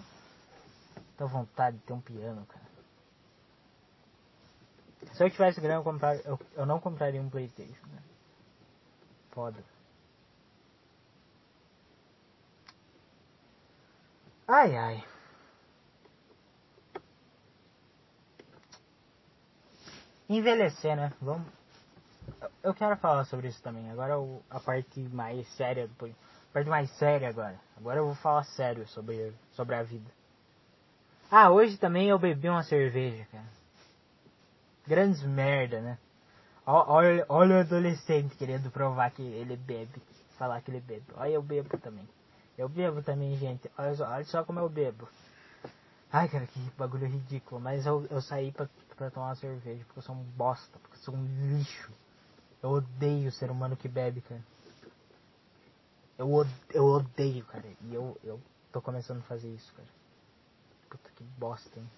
Tô 1.16 1.26
vontade 1.26 1.76
de 1.76 1.82
ter 1.84 1.92
um 1.92 2.00
piano, 2.00 2.44
cara. 2.46 2.69
Se 5.12 5.24
eu 5.24 5.30
tivesse 5.30 5.60
grana, 5.60 5.80
eu, 5.80 5.84
comprar, 5.84 6.16
eu, 6.24 6.38
eu 6.54 6.66
não 6.66 6.80
compraria 6.80 7.20
um 7.20 7.30
Playstation, 7.30 7.86
né? 7.86 8.02
Foda. 9.30 9.62
Ai, 14.46 14.76
ai. 14.76 15.04
Envelhecer, 20.28 20.96
né? 20.96 21.12
Vamos. 21.20 21.46
Eu 22.62 22.74
quero 22.74 22.96
falar 22.96 23.24
sobre 23.24 23.48
isso 23.48 23.62
também. 23.62 23.90
Agora 23.90 24.14
a 24.50 24.60
parte 24.60 25.00
mais 25.00 25.46
séria 25.54 25.88
depois 25.88 26.14
parte 26.52 26.68
mais 26.68 26.90
séria 26.90 27.28
agora. 27.28 27.58
Agora 27.76 27.98
eu 27.98 28.06
vou 28.06 28.14
falar 28.14 28.44
sério 28.44 28.86
sobre, 28.88 29.32
sobre 29.52 29.74
a 29.74 29.82
vida. 29.82 30.10
Ah, 31.30 31.50
hoje 31.50 31.78
também 31.78 32.08
eu 32.08 32.18
bebi 32.18 32.48
uma 32.48 32.62
cerveja, 32.62 33.24
cara. 33.30 33.59
Grandes 34.86 35.22
merda, 35.22 35.80
né? 35.80 35.98
Olha, 36.66 37.24
olha 37.28 37.56
o 37.56 37.60
adolescente 37.60 38.36
querendo 38.36 38.70
provar 38.70 39.10
que 39.10 39.22
ele 39.22 39.56
bebe. 39.56 40.00
Falar 40.38 40.60
que 40.60 40.70
ele 40.70 40.80
bebe. 40.80 41.04
Olha, 41.16 41.30
eu 41.30 41.42
bebo 41.42 41.76
também. 41.78 42.08
Eu 42.56 42.68
bebo 42.68 43.02
também, 43.02 43.36
gente. 43.36 43.70
Olha 43.76 43.94
só, 43.94 44.08
olha 44.08 44.24
só 44.24 44.44
como 44.44 44.60
eu 44.60 44.68
bebo. 44.68 45.08
Ai, 46.12 46.28
cara, 46.28 46.46
que 46.46 46.58
bagulho 46.76 47.06
ridículo. 47.06 47.60
Mas 47.60 47.86
eu, 47.86 48.06
eu 48.10 48.20
saí 48.20 48.52
pra, 48.52 48.68
pra 48.96 49.10
tomar 49.10 49.26
uma 49.28 49.34
cerveja 49.36 49.84
porque 49.84 49.98
eu 49.98 50.02
sou 50.02 50.14
um 50.14 50.22
bosta, 50.22 50.78
porque 50.78 50.96
eu 50.96 51.02
sou 51.02 51.14
um 51.14 51.56
lixo. 51.56 51.92
Eu 52.62 52.70
odeio 52.70 53.28
o 53.28 53.32
ser 53.32 53.50
humano 53.50 53.76
que 53.76 53.88
bebe, 53.88 54.20
cara. 54.20 54.42
Eu, 56.18 56.28
eu 56.74 56.84
odeio, 56.84 57.44
cara. 57.46 57.64
E 57.82 57.94
eu, 57.94 58.18
eu 58.22 58.40
tô 58.72 58.82
começando 58.82 59.20
a 59.20 59.22
fazer 59.22 59.48
isso, 59.48 59.72
cara. 59.74 59.88
Puta 60.90 61.10
que 61.16 61.24
bosta, 61.24 61.78
hein? 61.78 61.88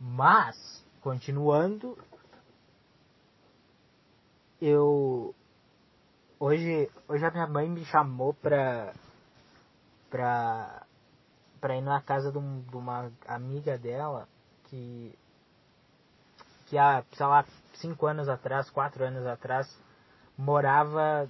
Mas, 0.00 0.82
continuando, 1.02 1.98
eu. 4.60 5.34
Hoje, 6.38 6.90
hoje 7.06 7.24
a 7.24 7.30
minha 7.30 7.46
mãe 7.46 7.68
me 7.68 7.84
chamou 7.84 8.32
pra. 8.32 8.94
pra. 10.08 10.86
pra 11.60 11.76
ir 11.76 11.82
na 11.82 12.00
casa 12.00 12.32
de, 12.32 12.38
um, 12.38 12.62
de 12.62 12.76
uma 12.76 13.12
amiga 13.26 13.76
dela 13.76 14.26
que. 14.64 15.14
que 16.66 16.78
há, 16.78 17.04
sei 17.12 17.26
lá, 17.26 17.44
cinco 17.74 18.06
anos 18.06 18.26
atrás, 18.26 18.70
quatro 18.70 19.04
anos 19.04 19.26
atrás, 19.26 19.68
morava 20.36 21.28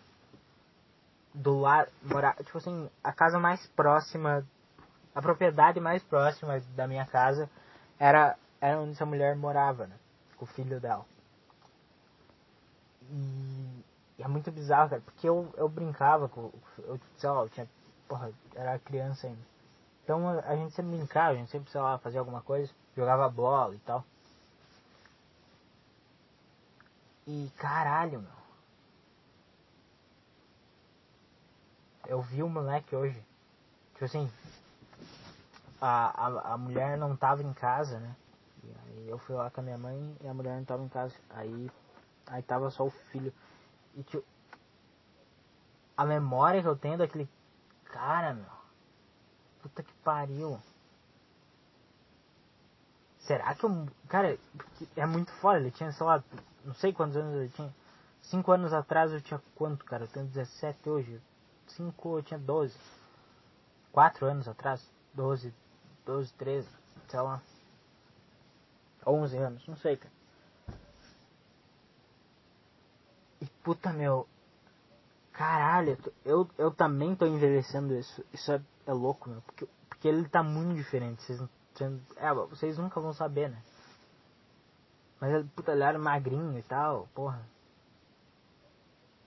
do 1.35 1.59
lado, 1.59 1.91
tipo 2.45 2.59
assim, 2.59 2.89
a 3.03 3.13
casa 3.13 3.39
mais 3.39 3.67
próxima, 3.69 4.45
a 5.15 5.23
propriedade 5.23 5.81
mais 5.81 6.03
próxima 6.05 6.61
da 6.75 6.87
minha 6.87 7.07
casa 7.07 7.49
era, 7.99 8.37
era 8.61 8.81
onde 8.81 8.93
essa 8.93 9.07
mulher 9.07 9.35
morava, 9.37 9.87
né? 9.87 9.97
Com 10.37 10.45
o 10.45 10.49
filho 10.49 10.81
dela. 10.81 11.07
E, 13.11 13.85
e 14.19 14.23
é 14.23 14.29
muito 14.29 14.51
bizarro, 14.53 14.91
cara, 14.91 15.03
porque 15.03 15.29
eu, 15.29 15.53
eu 15.57 15.69
brincava 15.69 16.29
com. 16.29 16.51
Eu, 16.79 17.01
sei 17.17 17.31
lá, 17.31 17.41
eu 17.41 17.49
tinha. 17.49 17.69
Porra, 18.07 18.33
era 18.55 18.79
criança 18.79 19.27
ainda. 19.27 19.41
Então 20.05 20.29
a, 20.29 20.41
a 20.41 20.57
gente 20.57 20.75
sempre 20.75 20.97
brincava, 20.97 21.31
a 21.31 21.35
gente 21.35 21.51
sempre, 21.51 21.71
sei 21.71 21.81
lá, 21.81 21.99
fazia 21.99 22.21
alguma 22.21 22.43
coisa, 22.43 22.73
jogava 22.97 23.29
bola 23.29 23.75
e 23.75 23.79
tal. 23.81 24.05
E 27.27 27.51
caralho, 27.57 28.21
meu. 28.21 28.41
Eu 32.07 32.21
vi 32.21 32.43
o 32.43 32.49
moleque 32.49 32.95
hoje. 32.97 33.25
Tipo 33.93 34.05
assim, 34.05 34.31
a, 35.81 36.27
a, 36.27 36.55
a 36.55 36.59
mulher 36.59 36.99
não 36.99 37.17
tava 37.17 37.43
em 37.43 37.53
casa, 37.53 38.01
né? 38.01 38.17
Eu 39.07 39.19
fui 39.19 39.35
lá 39.35 39.51
com 39.51 39.61
a 39.61 39.65
minha 39.65 39.79
mãe 39.79 40.17
e 40.21 40.29
a 40.29 40.35
mulher 40.35 40.57
não 40.57 40.65
tava 40.65 40.83
em 40.83 40.89
casa. 40.89 41.15
Aí, 41.31 41.71
aí 42.27 42.43
tava 42.43 42.71
só 42.71 42.85
o 42.85 42.91
filho. 42.91 43.33
E 43.95 44.03
tipo, 44.03 44.25
a 45.97 46.05
memória 46.05 46.63
que 46.63 46.69
eu 46.69 46.77
tenho 46.77 46.99
daquele 46.99 47.29
cara, 47.85 48.35
meu. 48.35 48.61
Puta 49.63 49.83
que 49.83 49.93
pariu. 50.05 50.59
Será 53.19 53.55
que 53.55 53.65
eu. 53.65 53.87
Cara, 54.09 54.39
é 54.97 55.07
muito 55.07 55.31
foda. 55.35 55.59
Ele 55.59 55.71
tinha, 55.71 55.93
sei 55.93 56.07
lá, 56.07 56.25
não 56.65 56.75
sei 56.75 56.93
quantos 56.93 57.17
anos 57.17 57.35
ele 57.35 57.49
tinha. 57.51 57.75
Cinco 58.23 58.53
anos 58.53 58.73
atrás 58.73 59.13
eu 59.13 59.21
tinha 59.21 59.41
quanto, 59.55 59.85
cara? 59.85 60.05
Eu 60.05 60.09
tenho 60.09 60.27
17 60.27 60.89
hoje. 60.89 61.21
Cinco 61.67 62.19
eu 62.19 62.23
tinha 62.23 62.39
12. 62.39 62.77
Quatro 63.93 64.27
anos 64.27 64.49
atrás? 64.49 64.89
12, 65.15 65.53
12, 66.07 66.33
13, 66.35 66.69
sei 67.09 67.21
lá. 67.21 67.43
11 69.07 69.37
anos, 69.37 69.67
não 69.67 69.77
sei, 69.77 69.97
cara. 69.97 70.13
E 73.41 73.47
puta 73.63 73.93
meu. 73.93 74.29
Caralho, 75.33 75.99
eu, 76.25 76.49
eu 76.59 76.71
também 76.71 77.17
tô 77.17 77.27
envelhecendo 77.27 77.95
isso. 77.95 78.25
Isso 78.33 78.53
é, 78.53 78.61
é 78.87 78.93
louco, 78.93 79.31
meu. 79.31 79.41
Porque, 79.43 79.67
porque 79.89 80.09
ele 80.09 80.29
tá 80.29 80.43
muito 80.43 80.77
diferente. 80.77 81.23
Vocês, 81.23 81.41
é, 82.17 82.35
vocês 82.35 82.79
nunca 82.79 83.01
vão 83.01 83.15
saber, 83.15 83.49
né? 83.49 83.63
Mas 85.19 85.47
puta, 85.55 85.73
ele 85.73 85.83
era 85.83 85.99
magrinho 85.99 86.59
e 86.59 86.63
tal, 86.63 87.09
porra. 87.15 87.43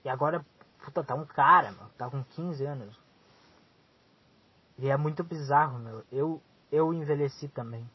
E 0.04 0.10
agora, 0.10 0.46
puta, 0.84 1.04
tá 1.04 1.16
um 1.16 1.26
cara, 1.26 1.72
meu. 1.72 1.88
Tá 1.98 2.10
com 2.10 2.24
15 2.24 2.66
anos. 2.66 3.00
E 4.78 4.90
é 4.90 4.98
muito 4.98 5.24
bizarro, 5.24 5.80
meu. 5.80 6.04
Eu, 6.12 6.42
eu 6.72 6.94
envelheci 6.94 7.48
também. 7.48 7.90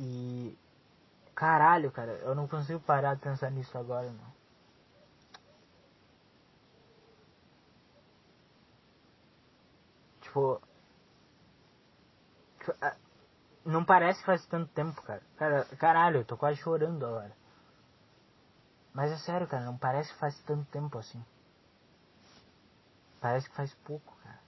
E. 0.00 0.58
Caralho, 1.34 1.92
cara, 1.92 2.12
eu 2.12 2.34
não 2.34 2.48
consigo 2.48 2.80
parar 2.80 3.14
de 3.14 3.20
pensar 3.20 3.50
nisso 3.50 3.76
agora, 3.76 4.10
não. 4.10 4.32
Tipo. 10.22 10.60
tipo 12.58 12.72
não 13.64 13.84
parece 13.84 14.20
que 14.20 14.26
faz 14.26 14.44
tanto 14.46 14.72
tempo, 14.72 15.02
cara. 15.02 15.22
cara. 15.36 15.64
Caralho, 15.76 16.20
eu 16.20 16.24
tô 16.24 16.36
quase 16.36 16.58
chorando 16.58 17.04
agora. 17.04 17.36
Mas 18.94 19.12
é 19.12 19.18
sério, 19.18 19.46
cara, 19.46 19.64
não 19.66 19.76
parece 19.76 20.12
que 20.12 20.18
faz 20.18 20.40
tanto 20.42 20.64
tempo 20.70 20.98
assim. 20.98 21.22
Parece 23.20 23.50
que 23.50 23.54
faz 23.54 23.74
pouco, 23.84 24.16
cara. 24.24 24.40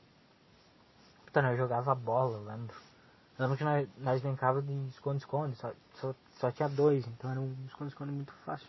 Puta, 1.26 1.42
nós 1.42 1.58
jogava 1.58 1.94
bola, 1.94 2.38
eu 2.38 2.44
lembro. 2.44 2.91
Eu 3.38 3.44
lembro 3.44 3.56
que 3.56 3.64
nós, 3.64 3.88
nós 3.98 4.22
de 4.62 4.88
esconde-esconde, 4.88 5.56
só, 5.56 5.72
só, 5.94 6.14
só 6.38 6.50
tinha 6.52 6.68
dois, 6.68 7.06
então 7.06 7.30
era 7.30 7.40
um 7.40 7.56
esconde-esconde 7.66 8.12
muito 8.12 8.32
fácil. 8.44 8.68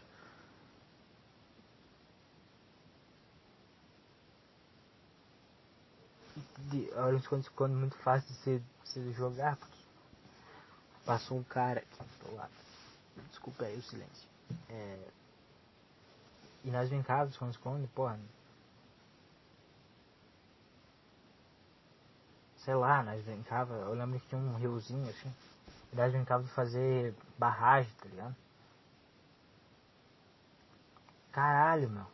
De, 6.69 6.89
era 6.91 7.07
um 7.07 7.17
esconde-esconde 7.17 7.75
muito 7.75 7.97
fácil 7.97 8.27
de 8.29 8.35
se, 8.39 8.63
se 8.85 9.11
jogar, 9.11 9.57
porque 9.57 9.77
passou 11.05 11.37
um 11.37 11.43
cara 11.43 11.81
aqui 11.81 12.25
do 12.25 12.35
lado. 12.35 12.51
Desculpa 13.29 13.65
aí 13.65 13.77
o 13.77 13.83
silêncio. 13.83 14.29
É, 14.69 15.07
e 16.63 16.71
nós 16.71 16.89
brincávamos 16.89 17.33
esconde-esconde, 17.33 17.87
porra 17.87 18.17
sei 22.63 22.75
lá, 22.75 23.03
nós 23.03 23.21
brincava, 23.23 23.73
eu 23.73 23.93
lembro 23.93 24.19
que 24.19 24.27
tinha 24.27 24.39
um 24.39 24.55
riozinho 24.55 25.09
assim, 25.09 25.33
e 25.91 25.95
nós 25.95 26.11
brincava 26.13 26.43
de 26.43 26.49
fazer 26.51 27.13
barragem, 27.37 27.91
tá 28.01 28.07
ligado? 28.07 28.35
Caralho, 31.31 31.89
meu. 31.89 32.05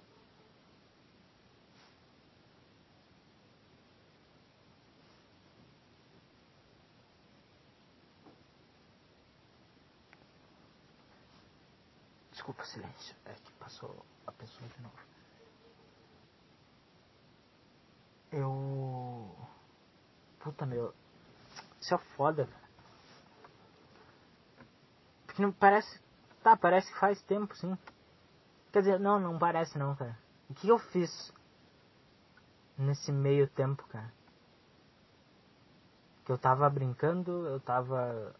Desculpa 12.31 12.63
o 12.63 12.65
silêncio, 12.65 13.15
é 13.25 13.33
que 13.33 13.51
passou 13.53 14.03
a 14.25 14.31
pessoa 14.31 14.67
de 14.67 14.81
novo. 14.81 14.97
Eu 18.31 19.48
Puta, 20.39 20.65
meu. 20.65 20.93
Isso 21.79 21.93
é 21.93 21.97
foda, 22.15 22.45
cara. 22.45 22.69
Porque 25.25 25.41
não 25.41 25.51
parece. 25.51 26.01
Tá, 26.43 26.55
parece 26.55 26.91
que 26.91 26.99
faz 26.99 27.21
tempo, 27.23 27.55
sim. 27.55 27.77
Quer 28.71 28.79
dizer, 28.79 28.99
não, 28.99 29.19
não 29.19 29.37
parece 29.37 29.77
não, 29.77 29.95
cara. 29.95 30.17
O 30.49 30.53
que 30.53 30.69
eu 30.69 30.79
fiz 30.79 31.33
nesse 32.77 33.11
meio 33.11 33.47
tempo, 33.47 33.85
cara? 33.87 34.11
Que 36.25 36.31
eu 36.31 36.37
tava 36.37 36.69
brincando, 36.69 37.47
eu 37.47 37.59
tava 37.59 38.35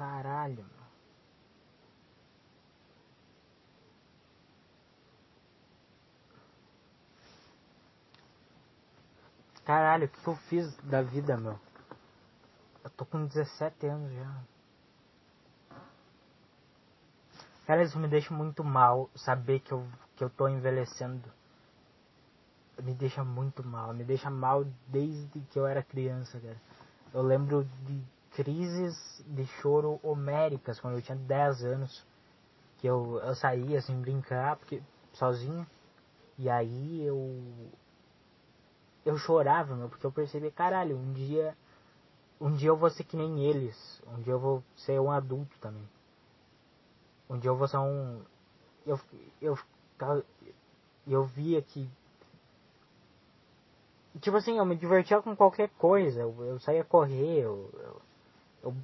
Caralho, 0.00 0.64
meu. 0.64 0.86
Caralho, 9.62 10.06
o 10.06 10.08
que, 10.08 10.18
que 10.22 10.26
eu 10.26 10.36
fiz 10.36 10.74
da 10.78 11.02
vida, 11.02 11.36
meu? 11.36 11.60
Eu 12.82 12.88
tô 12.88 13.04
com 13.04 13.26
17 13.26 13.88
anos 13.88 14.10
já. 14.14 14.42
Cara, 17.66 17.82
isso 17.82 17.98
me 17.98 18.08
deixa 18.08 18.32
muito 18.32 18.64
mal 18.64 19.10
saber 19.14 19.60
que 19.60 19.72
eu, 19.72 19.86
que 20.16 20.24
eu 20.24 20.30
tô 20.30 20.48
envelhecendo. 20.48 21.30
Me 22.82 22.94
deixa 22.94 23.22
muito 23.22 23.62
mal. 23.62 23.92
Me 23.92 24.02
deixa 24.02 24.30
mal 24.30 24.64
desde 24.88 25.42
que 25.42 25.58
eu 25.58 25.66
era 25.66 25.82
criança, 25.82 26.40
cara. 26.40 26.60
Eu 27.12 27.20
lembro 27.20 27.64
de 27.84 28.02
crises 28.40 29.22
de 29.26 29.44
choro 29.60 30.00
homéricas 30.02 30.80
quando 30.80 30.94
eu 30.94 31.02
tinha 31.02 31.16
10 31.16 31.62
anos. 31.62 32.06
Que 32.78 32.86
eu, 32.86 33.20
eu 33.22 33.34
saía 33.34 33.78
assim 33.78 34.00
brincar 34.00 34.56
porque, 34.56 34.82
sozinho. 35.12 35.66
E 36.38 36.48
aí 36.48 37.04
eu. 37.04 37.38
Eu 39.04 39.18
chorava, 39.18 39.74
meu, 39.74 39.90
porque 39.90 40.06
eu 40.06 40.12
percebi, 40.12 40.50
caralho, 40.50 40.96
um 40.96 41.12
dia. 41.12 41.54
Um 42.40 42.54
dia 42.54 42.70
eu 42.70 42.76
vou 42.76 42.88
ser 42.88 43.04
que 43.04 43.14
nem 43.14 43.44
eles. 43.44 44.02
Um 44.06 44.22
dia 44.22 44.32
eu 44.32 44.40
vou 44.40 44.64
ser 44.74 44.98
um 44.98 45.10
adulto 45.10 45.58
também. 45.58 45.86
Um 47.28 47.38
dia 47.38 47.50
eu 47.50 47.56
vou 47.56 47.68
ser 47.68 47.76
um. 47.76 48.22
Eu. 48.86 48.98
Eu. 49.42 49.58
Eu, 51.06 51.24
via 51.24 51.60
que 51.60 51.90
tipo 54.18 54.36
assim, 54.36 54.56
eu 54.56 54.64
me 54.64 54.76
divertia 54.76 55.20
com 55.20 55.36
qualquer 55.36 55.68
coisa. 55.70 56.22
Eu, 56.22 56.34
eu 56.40 56.60
saía 56.60 56.82
correr, 56.82 57.40
eu, 57.40 57.70
eu, 57.74 58.02
eu 58.62 58.74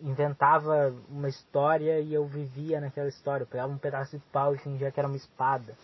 inventava 0.00 0.94
uma 1.08 1.28
história 1.28 2.00
e 2.00 2.12
eu 2.12 2.26
vivia 2.26 2.80
naquela 2.80 3.08
história. 3.08 3.44
Eu 3.44 3.48
pegava 3.48 3.72
um 3.72 3.78
pedaço 3.78 4.16
de 4.18 4.24
pau 4.26 4.54
e 4.54 4.58
fingia 4.58 4.90
que 4.90 4.98
era 4.98 5.08
uma 5.08 5.16
espada. 5.16 5.74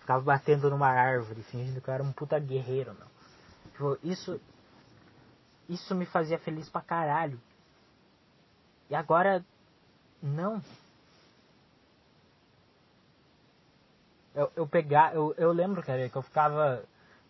Ficava 0.00 0.20
batendo 0.22 0.70
numa 0.70 0.88
árvore, 0.88 1.42
fingindo 1.42 1.80
que 1.80 1.88
eu 1.88 1.94
era 1.94 2.02
um 2.02 2.12
puta 2.12 2.38
guerreiro, 2.38 2.94
meu. 2.94 3.08
Tipo, 3.72 3.98
isso. 4.02 4.40
Isso 5.68 5.94
me 5.94 6.04
fazia 6.04 6.38
feliz 6.38 6.68
pra 6.68 6.80
caralho. 6.80 7.40
E 8.88 8.94
agora. 8.94 9.44
Não. 10.22 10.62
Eu, 14.34 14.50
eu 14.56 14.66
pegar. 14.66 15.14
Eu, 15.14 15.34
eu 15.38 15.52
lembro, 15.52 15.82
cara, 15.82 16.08
que 16.08 16.16
eu 16.16 16.22
ficava. 16.22 16.82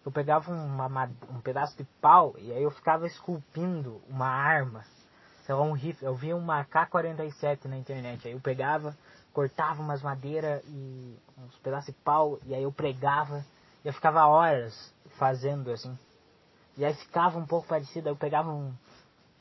Eu 0.05 0.11
pegava 0.11 0.51
uma, 0.51 1.11
um 1.29 1.41
pedaço 1.43 1.77
de 1.77 1.85
pau 2.01 2.35
e 2.39 2.51
aí 2.51 2.63
eu 2.63 2.71
ficava 2.71 3.07
esculpindo 3.07 4.01
uma 4.09 4.27
arma 4.27 4.83
sei 5.51 5.57
lá, 5.57 5.63
um 5.63 5.73
rifle. 5.73 6.07
Eu 6.07 6.15
vi 6.15 6.33
uma 6.33 6.65
K-47 6.65 7.65
na 7.65 7.77
internet. 7.77 8.25
Aí 8.29 8.35
eu 8.35 8.41
pegava, 8.41 8.97
cortava 9.33 9.83
umas 9.83 10.01
madeiras 10.01 10.63
e 10.65 11.19
uns 11.39 11.57
pedaços 11.57 11.87
de 11.87 12.01
pau, 12.03 12.39
e 12.47 12.55
aí 12.55 12.63
eu 12.63 12.71
pregava, 12.71 13.45
e 13.85 13.89
eu 13.89 13.93
ficava 13.93 14.25
horas 14.27 14.95
fazendo 15.19 15.73
assim. 15.73 15.99
E 16.77 16.85
aí 16.85 16.95
ficava 16.95 17.37
um 17.37 17.45
pouco 17.45 17.67
parecido, 17.67 18.09
eu 18.09 18.15
pegava 18.15 18.49
um, 18.49 18.73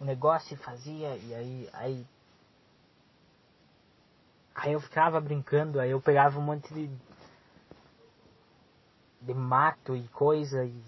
um 0.01 0.05
negócio 0.05 0.55
e 0.55 0.57
fazia, 0.57 1.15
e 1.15 1.35
aí, 1.35 1.69
aí. 1.73 2.07
Aí 4.55 4.73
eu 4.73 4.81
ficava 4.81 5.21
brincando, 5.21 5.79
aí 5.79 5.91
eu 5.91 6.01
pegava 6.01 6.39
um 6.39 6.41
monte 6.41 6.73
de. 6.73 6.89
de 9.21 9.33
mato 9.35 9.95
e 9.95 10.07
coisa, 10.07 10.65
e. 10.65 10.83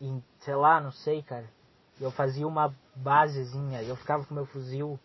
e 0.00 0.22
sei 0.38 0.54
lá, 0.54 0.80
não 0.80 0.92
sei, 0.92 1.24
cara. 1.24 1.50
Eu 2.02 2.10
fazia 2.10 2.48
uma 2.48 2.74
basezinha, 2.96 3.80
eu 3.84 3.94
ficava 3.94 4.24
com 4.24 4.34
meu 4.34 4.44
fuzil 4.44 4.98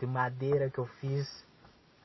de 0.00 0.06
madeira 0.06 0.68
que 0.68 0.78
eu 0.78 0.86
fiz, 0.86 1.46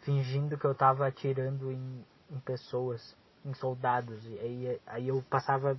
fingindo 0.01 0.59
que 0.59 0.65
eu 0.65 0.75
tava 0.75 1.07
atirando 1.07 1.71
em, 1.71 2.05
em 2.29 2.39
pessoas, 2.41 3.15
em 3.43 3.55
soldados. 3.55 4.23
E 4.27 4.39
aí, 4.39 4.81
aí 4.85 5.07
eu 5.07 5.23
passava 5.27 5.75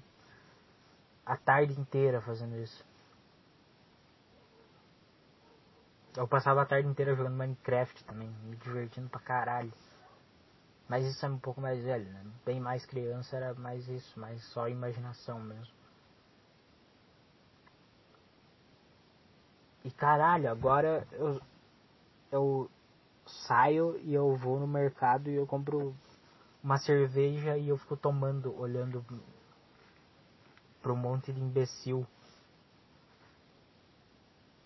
a 1.25 1.37
tarde 1.37 1.81
inteira 1.81 2.21
fazendo 2.21 2.57
isso. 2.57 2.85
Eu 6.17 6.27
passava 6.27 6.63
a 6.63 6.67
tarde 6.67 6.89
inteira 6.89 7.15
jogando 7.15 7.37
Minecraft 7.37 8.03
também, 8.03 8.29
me 8.43 8.57
divertindo 8.57 9.09
pra 9.09 9.21
caralho. 9.21 9.73
Mas 10.89 11.07
isso 11.07 11.25
é 11.25 11.29
um 11.29 11.39
pouco 11.39 11.61
mais 11.61 11.81
velho, 11.85 12.11
né? 12.11 12.27
Bem 12.45 12.59
mais 12.59 12.85
criança 12.85 13.37
era 13.37 13.55
mais 13.55 13.87
isso, 13.87 14.19
mais 14.19 14.43
só 14.47 14.69
imaginação 14.69 15.39
mesmo. 15.39 15.78
E 19.89 19.91
caralho, 19.91 20.51
agora 20.51 21.09
eu, 21.13 21.41
eu 22.31 22.71
saio 23.47 23.99
e 24.03 24.13
eu 24.13 24.37
vou 24.37 24.61
no 24.61 24.67
mercado 24.67 25.31
e 25.31 25.35
eu 25.35 25.47
compro 25.47 25.97
uma 26.63 26.77
cerveja 26.77 27.57
e 27.57 27.71
eu 27.71 27.79
fico 27.79 27.97
tomando, 27.97 28.55
olhando 28.61 29.03
um 30.85 30.95
monte 30.95 31.33
de 31.33 31.41
imbecil. 31.41 32.07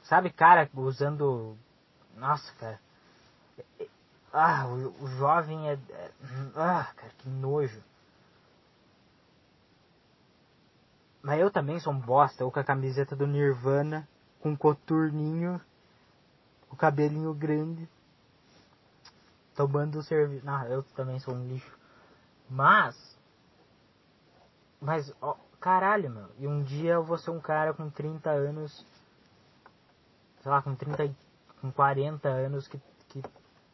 Sabe, 0.03 0.29
cara, 0.33 0.69
usando. 0.75 1.57
Nossa, 2.17 2.53
cara. 2.55 2.81
Ah, 4.33 4.67
o, 4.67 5.05
o 5.05 5.07
jovem 5.19 5.69
é, 5.69 5.75
é. 5.75 6.11
Ah, 6.57 6.93
cara, 6.97 7.13
que 7.19 7.29
nojo. 7.29 7.81
Mas 11.23 11.41
eu 11.41 11.49
também 11.49 11.79
sou 11.79 11.93
um 11.93 12.01
bosta, 12.01 12.45
ou 12.45 12.51
com 12.51 12.59
a 12.59 12.65
camiseta 12.65 13.15
do 13.15 13.29
Nirvana, 13.29 14.09
com 14.43 14.57
coturninho, 14.57 15.61
o 16.69 16.77
cabelinho 16.77 17.33
grande, 17.33 17.89
tomando 19.55 20.03
serviço. 20.03 20.45
Não, 20.45 20.65
eu 20.67 20.83
também 20.83 21.19
sou 21.21 21.35
um 21.35 21.47
lixo. 21.47 21.79
Mas. 22.51 23.19
Mas, 24.81 25.15
ó, 25.23 25.37
caralho, 25.61 26.11
meu. 26.11 26.29
E 26.39 26.47
um 26.47 26.63
dia 26.63 26.95
eu 26.95 27.05
vou 27.05 27.17
ser 27.17 27.31
um 27.31 27.41
cara 27.41 27.73
com 27.73 27.89
30 27.89 28.31
anos. 28.31 28.85
Sei 30.43 30.51
lá, 30.51 30.61
com 30.61 30.75
30. 30.75 31.15
Com 31.61 31.71
40 31.71 32.29
anos 32.29 32.67
que, 32.67 32.81
que 33.09 33.23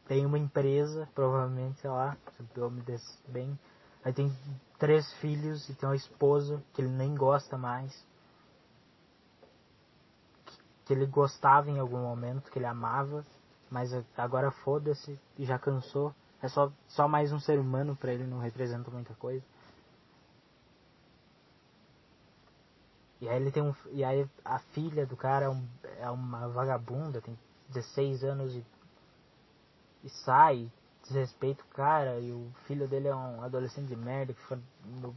tem 0.07 0.27
uma 0.27 0.39
empresa, 0.39 1.09
provavelmente, 1.15 1.81
sei 1.81 1.89
lá, 1.89 2.15
se 2.37 2.45
eu 2.55 2.71
me 2.71 2.83
desse 2.83 3.19
bem. 3.27 3.59
Aí 4.05 4.13
tem 4.13 4.31
três 4.79 5.11
filhos 5.15 5.67
e 5.71 5.75
tem 5.75 5.89
uma 5.89 5.97
esposa 5.97 6.63
que 6.75 6.83
ele 6.83 6.91
nem 6.91 7.15
gosta 7.15 7.57
mais. 7.57 8.07
Que, 10.89 10.95
ele 10.95 11.07
gostava 11.07 11.71
em 11.71 11.79
algum 11.79 11.99
momento, 11.99 12.51
que 12.51 12.59
ele 12.59 12.67
amava. 12.67 13.25
Mas 13.71 13.93
agora 14.17 14.51
foda-se 14.51 15.21
e 15.37 15.45
já 15.45 15.59
cansou. 15.59 16.15
É 16.43 16.49
só, 16.49 16.73
só 16.87 17.07
mais 17.07 17.33
um 17.33 17.39
ser 17.39 17.59
humano 17.59 17.95
para 17.95 18.13
ele, 18.13 18.25
não 18.25 18.39
representa 18.39 18.91
muita 18.91 19.15
coisa. 19.15 19.45
E 23.21 23.29
aí 23.29 23.37
ele 23.37 23.51
tem 23.51 23.63
um. 23.63 23.75
E 23.91 24.05
aí 24.05 24.29
a 24.45 24.59
filha 24.59 25.05
do 25.05 25.17
cara 25.17 25.47
é, 25.47 25.49
um, 25.49 25.67
é 25.99 26.11
uma 26.11 26.49
vagabunda, 26.49 27.21
tem 27.21 27.37
16 27.69 28.23
anos 28.25 28.55
e, 28.55 28.65
e 30.05 30.09
sai, 30.09 30.71
desrespeita 31.03 31.63
o 31.65 31.75
cara, 31.75 32.21
e 32.21 32.31
o 32.33 32.51
filho 32.67 32.87
dele 32.87 33.09
é 33.09 33.15
um 33.15 33.43
adolescente 33.43 33.89
de 33.89 33.97
merda 33.97 34.33
que 34.33 34.41
fica 34.41 34.61
no, 34.85 35.15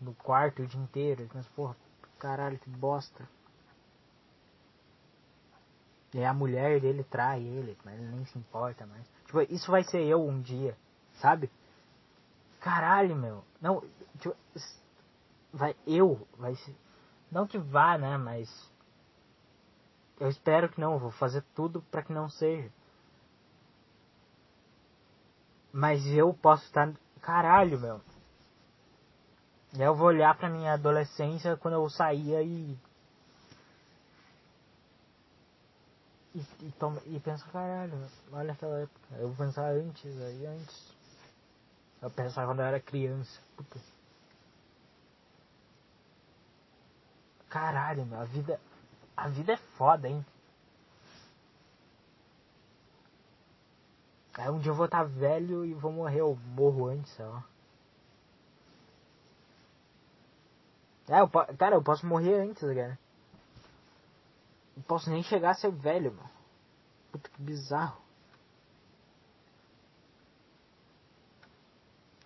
no 0.00 0.14
quarto 0.14 0.62
o 0.62 0.66
dia 0.66 0.80
inteiro. 0.80 1.28
Mas 1.32 1.46
porra, 1.48 1.76
caralho, 2.22 2.56
que 2.56 2.70
bosta. 2.70 3.28
E 6.14 6.24
a 6.24 6.32
mulher 6.32 6.80
dele 6.80 7.02
trai 7.02 7.42
ele, 7.42 7.76
mas 7.84 7.98
ele 7.98 8.10
nem 8.10 8.24
se 8.26 8.38
importa 8.38 8.86
mais. 8.86 9.04
Tipo, 9.26 9.40
isso 9.52 9.72
vai 9.72 9.82
ser 9.82 10.02
eu 10.02 10.24
um 10.24 10.40
dia, 10.40 10.78
sabe? 11.14 11.50
Caralho, 12.60 13.16
meu. 13.16 13.42
Não, 13.60 13.82
tipo, 14.20 14.36
vai 15.52 15.74
eu, 15.84 16.28
vai 16.38 16.54
ser. 16.54 16.76
Não 17.28 17.44
que 17.44 17.58
vá, 17.58 17.98
né, 17.98 18.16
mas 18.16 18.48
eu 20.20 20.28
espero 20.28 20.68
que 20.68 20.80
não, 20.80 21.00
vou 21.00 21.10
fazer 21.10 21.42
tudo 21.56 21.82
para 21.90 22.04
que 22.04 22.12
não 22.12 22.28
seja. 22.28 22.70
Mas 25.72 26.06
eu 26.06 26.32
posso 26.34 26.64
estar, 26.66 26.92
caralho, 27.20 27.80
meu. 27.80 28.00
Eu 29.78 29.94
vou 29.94 30.08
olhar 30.08 30.36
pra 30.36 30.50
minha 30.50 30.74
adolescência 30.74 31.56
quando 31.56 31.74
eu 31.74 31.88
saía 31.88 32.42
e 32.42 32.78
E, 36.34 36.40
e, 36.62 36.72
toma, 36.72 36.98
e 37.04 37.20
pensa, 37.20 37.44
caralho, 37.52 37.92
olha 38.32 38.52
aquela 38.52 38.80
época. 38.80 39.16
Eu 39.18 39.28
vou 39.28 39.46
pensar 39.46 39.70
antes, 39.70 40.18
aí 40.18 40.46
antes. 40.46 40.92
Eu 42.00 42.10
pensava 42.10 42.50
quando 42.50 42.60
eu 42.60 42.66
era 42.66 42.80
criança. 42.80 43.38
Puta. 43.54 43.78
Caralho, 47.50 48.06
meu, 48.06 48.18
a 48.18 48.24
vida. 48.24 48.58
A 49.14 49.28
vida 49.28 49.52
é 49.52 49.56
foda, 49.56 50.08
hein? 50.08 50.24
Aí 54.34 54.48
um 54.48 54.58
dia 54.58 54.70
eu 54.70 54.74
vou 54.74 54.86
estar 54.86 54.98
tá 54.98 55.04
velho 55.04 55.66
e 55.66 55.74
vou 55.74 55.92
morrer, 55.92 56.20
eu 56.20 56.34
morro 56.34 56.86
antes, 56.86 57.14
ó. 57.20 57.42
É, 61.08 61.20
eu, 61.20 61.28
cara, 61.28 61.76
eu 61.76 61.82
posso 61.82 62.06
morrer 62.06 62.34
antes, 62.34 62.62
cara. 62.62 62.98
Não 64.76 64.82
posso 64.84 65.10
nem 65.10 65.22
chegar 65.22 65.50
a 65.50 65.54
ser 65.54 65.70
velho, 65.70 66.12
mano. 66.12 66.30
Puta 67.10 67.28
que 67.28 67.42
bizarro. 67.42 68.00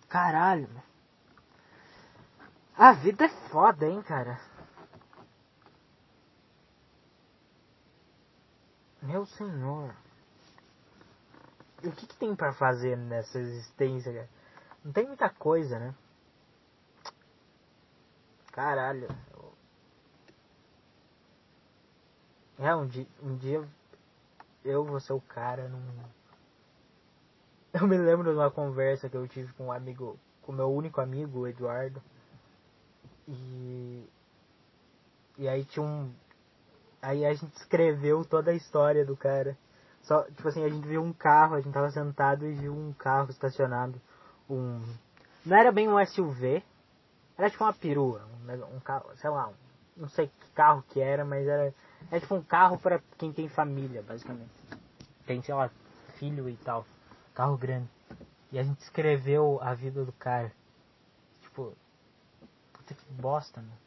Caralho, 0.07 0.67
mano. 0.69 0.83
A 2.77 2.93
vida 2.93 3.25
é 3.25 3.29
foda, 3.49 3.87
hein, 3.87 4.01
cara. 4.03 4.39
Meu 9.01 9.25
senhor. 9.25 9.95
E 11.83 11.87
o 11.87 11.91
que, 11.91 12.07
que 12.07 12.15
tem 12.17 12.35
para 12.35 12.53
fazer 12.53 12.95
nessa 12.97 13.39
existência, 13.39 14.13
cara? 14.13 14.29
Não 14.83 14.91
tem 14.91 15.07
muita 15.07 15.29
coisa, 15.29 15.79
né? 15.79 15.95
Caralho. 18.57 19.07
É, 22.57 22.75
um 22.75 22.87
dia, 22.87 23.05
um 23.21 23.35
dia 23.37 23.63
eu 24.65 24.83
vou 24.83 24.99
ser 24.99 25.13
o 25.13 25.21
cara 25.21 25.67
num. 25.67 25.79
Eu 27.71 27.87
me 27.87 27.95
lembro 27.95 28.31
de 28.31 28.35
uma 28.35 28.49
conversa 28.49 29.07
que 29.07 29.15
eu 29.15 29.27
tive 29.27 29.53
com 29.53 29.67
um 29.67 29.71
amigo, 29.71 30.17
com 30.41 30.51
meu 30.51 30.71
único 30.71 30.99
amigo, 30.99 31.41
o 31.41 31.47
Eduardo. 31.47 32.01
E. 33.27 34.09
E 35.37 35.47
aí 35.47 35.63
tinha 35.63 35.85
um. 35.85 36.11
Aí 36.99 37.27
a 37.27 37.33
gente 37.35 37.55
escreveu 37.57 38.25
toda 38.25 38.49
a 38.49 38.55
história 38.55 39.05
do 39.05 39.15
cara. 39.15 39.55
Só, 40.01 40.23
tipo 40.23 40.47
assim, 40.47 40.63
a 40.63 40.69
gente 40.69 40.87
viu 40.87 41.03
um 41.03 41.13
carro, 41.13 41.53
a 41.53 41.61
gente 41.61 41.73
tava 41.73 41.91
sentado 41.91 42.43
e 42.47 42.53
viu 42.53 42.73
um 42.73 42.91
carro 42.91 43.29
estacionado. 43.29 44.01
Um. 44.49 44.81
Não 45.45 45.55
era 45.55 45.71
bem 45.71 45.87
um 45.87 46.03
SUV, 46.03 46.63
era 47.37 47.49
tipo 47.49 47.63
uma 47.63 47.73
perua, 47.73 48.25
um, 48.47 48.75
um 48.75 48.79
carro, 48.79 49.15
sei 49.15 49.29
lá, 49.29 49.51
não 49.95 50.09
sei 50.09 50.27
que 50.27 50.49
carro 50.51 50.83
que 50.89 50.99
era, 50.99 51.23
mas 51.23 51.47
era 51.47 51.73
é 52.11 52.19
tipo 52.19 52.35
um 52.35 52.41
carro 52.41 52.77
para 52.77 53.01
quem 53.17 53.33
tem 53.33 53.49
família, 53.49 54.01
basicamente. 54.01 54.51
Tem, 55.25 55.41
sei 55.41 55.53
lá, 55.53 55.69
filho 56.17 56.49
e 56.49 56.55
tal. 56.57 56.85
Carro 57.33 57.57
grande. 57.57 57.89
E 58.51 58.57
a 58.57 58.63
gente 58.63 58.79
escreveu 58.79 59.59
a 59.61 59.73
vida 59.73 60.05
do 60.05 60.13
cara. 60.13 60.51
Tipo, 61.41 61.73
puta 62.73 62.93
que 62.93 63.05
bosta, 63.11 63.61
mano. 63.61 63.77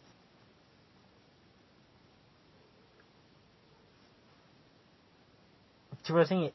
Tipo 6.02 6.18
assim, 6.18 6.52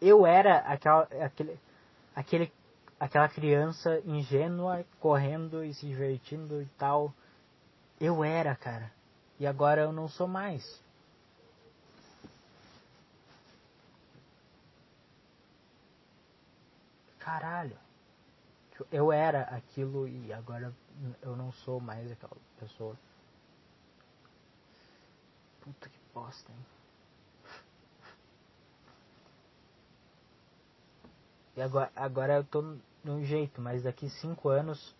eu 0.00 0.26
era 0.26 0.58
aquela, 0.58 1.08
aquele, 1.24 1.58
aquele, 2.14 2.52
aquela 2.98 3.28
criança 3.28 4.00
ingênua, 4.04 4.84
correndo 5.00 5.64
e 5.64 5.74
se 5.74 5.86
divertindo 5.86 6.62
e 6.62 6.66
tal. 6.78 7.12
Eu 8.00 8.24
era, 8.24 8.54
cara. 8.54 8.90
E 9.38 9.46
agora 9.46 9.82
eu 9.82 9.92
não 9.92 10.08
sou 10.08 10.26
mais. 10.26 10.82
Caralho. 17.18 17.76
Eu 18.92 19.10
era 19.10 19.42
aquilo 19.42 20.06
e 20.06 20.32
agora 20.32 20.72
eu 21.22 21.34
não 21.34 21.50
sou 21.52 21.80
mais 21.80 22.10
aquela 22.10 22.36
pessoa. 22.58 22.96
Puta 25.60 25.88
que 25.88 25.98
bosta, 26.14 26.52
hein? 26.52 26.66
E 31.56 31.62
agora, 31.62 31.90
agora 31.96 32.34
eu 32.34 32.44
tô 32.44 32.76
num 33.02 33.24
jeito, 33.24 33.60
mas 33.60 33.82
daqui 33.82 34.10
cinco 34.10 34.48
anos 34.48 34.94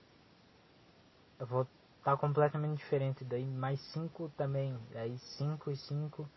eu 1.39 1.47
vou 1.47 1.63
estar 1.99 2.13
tá 2.13 2.17
completamente 2.17 2.79
diferente. 2.79 3.25
Daí 3.25 3.45
mais 3.45 3.81
cinco 3.93 4.31
também. 4.37 4.77
Daí 4.93 5.19
cinco 5.19 5.71
e 5.71 5.77
cinco. 5.77 6.29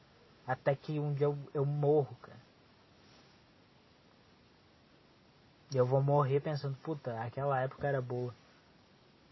Até 0.45 0.75
que 0.75 0.99
um 0.99 1.13
dia 1.13 1.27
eu, 1.27 1.37
eu 1.53 1.65
morro, 1.65 2.15
cara. 2.21 2.39
E 5.71 5.77
eu 5.77 5.85
vou 5.85 6.01
morrer 6.01 6.39
pensando, 6.39 6.75
puta, 6.77 7.19
aquela 7.21 7.61
época 7.61 7.87
era 7.87 8.01
boa. 8.01 8.33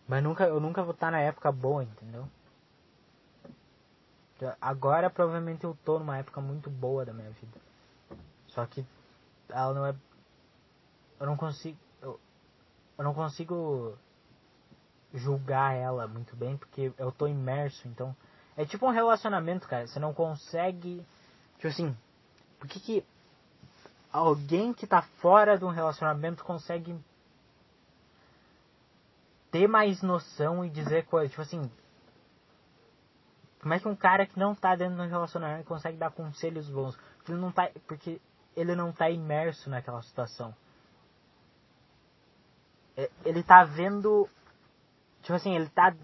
Mas 0.07 0.23
nunca, 0.23 0.45
eu 0.45 0.59
nunca 0.59 0.83
vou 0.83 0.93
estar 0.93 1.07
tá 1.07 1.11
na 1.11 1.19
época 1.19 1.51
boa, 1.51 1.83
entendeu? 1.83 2.27
Agora 4.61 5.09
provavelmente 5.09 5.63
eu 5.63 5.75
tô 5.83 5.97
numa 5.97 6.17
época 6.17 6.39
muito 6.39 6.69
boa 6.69 7.03
da 7.03 7.11
minha 7.11 7.31
vida. 7.31 7.59
Só 8.47 8.65
que 8.67 8.85
ela 9.49 9.73
não 9.73 9.85
é. 9.85 9.95
Eu 11.19 11.25
não 11.25 11.37
consigo. 11.37 11.77
Eu, 12.01 12.19
eu 12.97 13.03
não 13.03 13.13
consigo 13.13 13.97
julgar 15.13 15.73
ela 15.73 16.07
muito 16.07 16.35
bem 16.35 16.57
porque 16.57 16.91
eu 16.97 17.11
tô 17.11 17.27
imerso, 17.27 17.87
então. 17.87 18.15
É 18.55 18.65
tipo 18.65 18.85
um 18.87 18.91
relacionamento, 18.91 19.67
cara. 19.67 19.87
Você 19.87 19.99
não 19.99 20.13
consegue. 20.13 21.05
Tipo 21.55 21.67
assim. 21.67 21.97
Por 22.59 22.67
que, 22.67 22.79
que 22.79 23.05
alguém 24.11 24.73
que 24.73 24.87
tá 24.87 25.01
fora 25.01 25.57
de 25.57 25.63
um 25.63 25.69
relacionamento 25.69 26.43
consegue 26.43 26.97
ter 29.51 29.67
mais 29.67 30.01
noção 30.01 30.65
e 30.65 30.69
dizer 30.69 31.05
coisas? 31.05 31.29
Tipo 31.29 31.43
assim, 31.43 31.71
como 33.61 33.73
é 33.73 33.79
que 33.79 33.87
um 33.87 33.95
cara 33.95 34.25
que 34.25 34.39
não 34.39 34.55
tá 34.55 34.75
dentro 34.75 34.95
de 34.95 35.01
um 35.01 35.09
relacionamento 35.09 35.67
consegue 35.67 35.97
dar 35.97 36.11
conselhos 36.11 36.69
bons? 36.69 36.95
Porque 37.17 37.31
ele 37.31 37.41
não 37.41 37.51
tá, 37.51 37.69
porque 37.87 38.21
ele 38.55 38.75
não 38.75 38.91
tá 38.91 39.09
imerso 39.09 39.69
naquela 39.69 40.01
situação. 40.01 40.55
É, 42.97 43.11
ele 43.23 43.43
tá 43.43 43.63
vendo. 43.63 44.27
Tipo 45.21 45.35
assim, 45.35 45.55
ele 45.55 45.69
tá. 45.69 45.95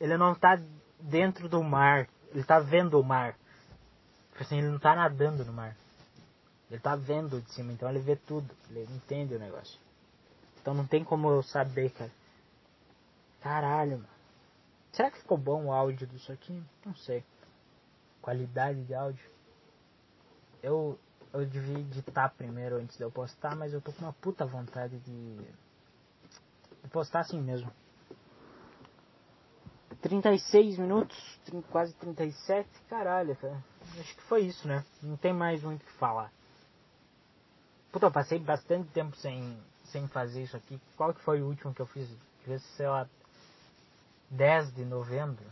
Ele 0.00 0.16
não 0.16 0.34
tá 0.34 0.60
dentro 1.00 1.48
do 1.48 1.62
mar. 1.62 2.08
Ele 2.34 2.42
tá 2.42 2.58
vendo 2.58 2.98
o 2.98 3.04
mar. 3.04 3.38
Tipo 4.32 4.42
assim, 4.42 4.58
ele 4.58 4.68
não 4.68 4.78
tá 4.78 4.96
nadando 4.96 5.44
no 5.44 5.52
mar. 5.52 5.76
Ele 6.68 6.80
tá 6.80 6.96
vendo 6.96 7.40
de 7.40 7.50
cima, 7.52 7.72
então 7.72 7.88
ele 7.88 8.00
vê 8.00 8.16
tudo. 8.16 8.52
Ele 8.68 8.82
entende 8.92 9.36
o 9.36 9.38
negócio. 9.38 9.78
Então 10.60 10.74
não 10.74 10.84
tem 10.84 11.04
como 11.04 11.30
eu 11.30 11.42
saber, 11.44 11.90
cara. 11.90 12.10
Caralho, 13.40 13.98
mano. 13.98 14.08
Será 14.92 15.10
que 15.10 15.18
ficou 15.18 15.38
bom 15.38 15.66
o 15.66 15.72
áudio 15.72 16.06
disso 16.06 16.32
aqui? 16.32 16.60
Não 16.84 16.94
sei. 16.96 17.22
Qualidade 18.20 18.82
de 18.82 18.94
áudio. 18.94 19.24
Eu, 20.60 20.98
eu 21.32 21.46
devia 21.46 21.78
editar 21.78 22.30
primeiro 22.30 22.76
antes 22.76 22.96
de 22.96 23.04
eu 23.04 23.10
postar, 23.12 23.54
mas 23.54 23.72
eu 23.72 23.80
tô 23.80 23.92
com 23.92 24.02
uma 24.02 24.12
puta 24.14 24.44
vontade 24.44 24.98
de, 24.98 25.38
de 26.86 26.92
postar 26.92 27.20
assim 27.20 27.40
mesmo. 27.40 27.70
36 30.00 30.78
minutos, 30.78 31.16
quase 31.70 31.92
37, 31.94 32.68
caralho, 32.88 33.34
cara. 33.36 33.62
Acho 33.98 34.14
que 34.14 34.22
foi 34.22 34.42
isso, 34.42 34.66
né? 34.68 34.84
Não 35.02 35.16
tem 35.16 35.32
mais 35.32 35.62
muito 35.62 35.82
o 35.82 35.84
que 35.84 35.92
falar. 35.92 36.32
Puta, 37.90 38.06
eu 38.06 38.12
passei 38.12 38.38
bastante 38.38 38.88
tempo 38.90 39.16
sem, 39.16 39.58
sem 39.84 40.06
fazer 40.08 40.42
isso 40.42 40.56
aqui. 40.56 40.80
Qual 40.96 41.12
que 41.12 41.22
foi 41.22 41.40
o 41.42 41.46
último 41.46 41.74
que 41.74 41.80
eu 41.80 41.86
fiz? 41.86 42.08
Devia 42.40 42.58
sei 42.58 42.86
lá, 42.86 43.08
10 44.30 44.74
de 44.74 44.84
novembro. 44.84 45.44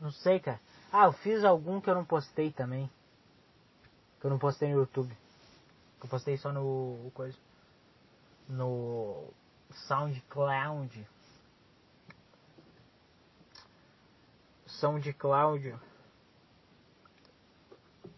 não 0.00 0.12
sei, 0.12 0.38
cara. 0.38 0.60
Ah, 0.92 1.06
eu 1.06 1.12
fiz 1.12 1.44
algum 1.44 1.80
que 1.80 1.90
eu 1.90 1.94
não 1.94 2.04
postei 2.04 2.52
também. 2.52 2.90
Que 4.20 4.26
eu 4.26 4.30
não 4.30 4.38
postei 4.38 4.68
no 4.68 4.80
YouTube. 4.80 5.16
Que 5.98 6.06
eu 6.06 6.10
postei 6.10 6.36
só 6.36 6.52
no. 6.52 7.10
coisa. 7.14 7.36
No 8.48 9.32
SoundCloud. 9.70 11.06
SoundCloud. 14.66 15.78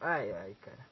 Ai 0.01 0.33
ai, 0.33 0.55
cara. 0.61 0.87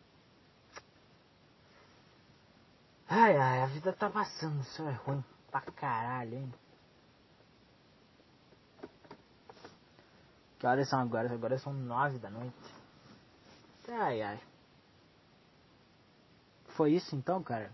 Ai 3.09 3.37
ai, 3.37 3.63
a 3.63 3.67
vida 3.67 3.93
tá 3.93 4.11
passando, 4.11 4.61
isso 4.63 4.83
é 4.83 4.93
ruim 4.93 5.25
pra 5.51 5.61
caralho, 5.61 6.39
hein? 6.39 6.55
Que 10.59 10.67
horas 10.67 10.89
são 10.89 11.01
agora? 11.01 11.33
Agora 11.33 11.59
são 11.59 11.73
nove 11.73 12.19
da 12.19 12.31
noite. 12.31 12.75
Ai 13.89 14.23
ai. 14.23 14.41
Foi 16.77 16.93
isso 16.93 17.15
então, 17.15 17.43
cara? 17.43 17.73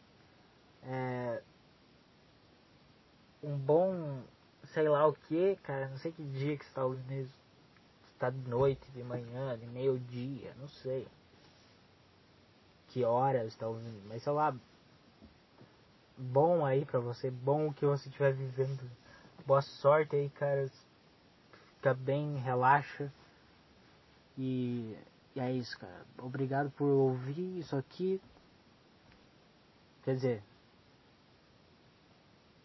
É. 0.82 1.42
Um 3.42 3.56
bom. 3.56 4.22
Sei 4.66 4.88
lá 4.88 5.06
o 5.06 5.14
que, 5.14 5.56
cara. 5.62 5.88
Não 5.88 5.96
sei 5.98 6.12
que 6.12 6.22
dia 6.22 6.56
que 6.56 6.64
você 6.64 6.72
tá 6.72 6.84
ouvindo 6.84 7.12
isso. 7.12 7.34
Se 8.06 8.14
tá 8.18 8.30
de 8.30 8.48
noite, 8.48 8.90
de 8.92 9.02
manhã, 9.02 9.58
de 9.58 9.66
meio-dia, 9.66 10.54
não 10.58 10.68
sei. 10.68 11.06
Que 12.88 13.04
horas 13.04 13.48
está 13.48 13.66
ouvindo. 13.66 14.02
Mas 14.08 14.22
sei 14.22 14.32
lá. 14.32 14.54
Bom 16.16 16.64
aí 16.64 16.84
pra 16.84 17.00
você. 17.00 17.30
Bom 17.30 17.72
que 17.72 17.84
você 17.84 18.08
estiver 18.08 18.32
vivendo. 18.32 18.90
Boa 19.46 19.62
sorte 19.62 20.14
aí, 20.14 20.30
cara 20.30 20.70
fica 21.82 21.94
bem, 21.94 22.36
relaxa. 22.36 23.12
E, 24.38 24.96
e 25.34 25.40
é 25.40 25.50
isso, 25.50 25.76
cara. 25.76 26.06
Obrigado 26.16 26.70
por 26.70 26.86
ouvir 26.86 27.58
isso 27.58 27.74
aqui. 27.74 28.20
Quer 30.04 30.14
dizer, 30.14 30.42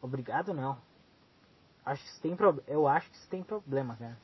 obrigado 0.07 0.53
não. 0.53 0.77
Acho 1.85 2.03
que 2.03 2.21
tem 2.21 2.35
pro... 2.35 2.61
Eu 2.67 2.87
acho 2.87 3.09
que 3.09 3.17
você 3.17 3.29
tem 3.29 3.43
problema, 3.43 3.95
cara. 3.95 4.17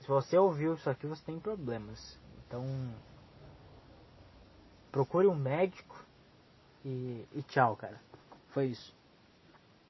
Se 0.00 0.08
você 0.08 0.38
ouviu 0.38 0.74
isso 0.74 0.88
aqui, 0.88 1.06
você 1.06 1.24
tem 1.24 1.40
problemas. 1.40 2.18
Então, 2.46 2.64
procure 4.92 5.26
um 5.26 5.34
médico 5.34 5.96
e, 6.84 7.26
e 7.32 7.42
tchau, 7.42 7.76
cara. 7.76 8.00
Foi 8.50 8.66
isso. 8.66 8.94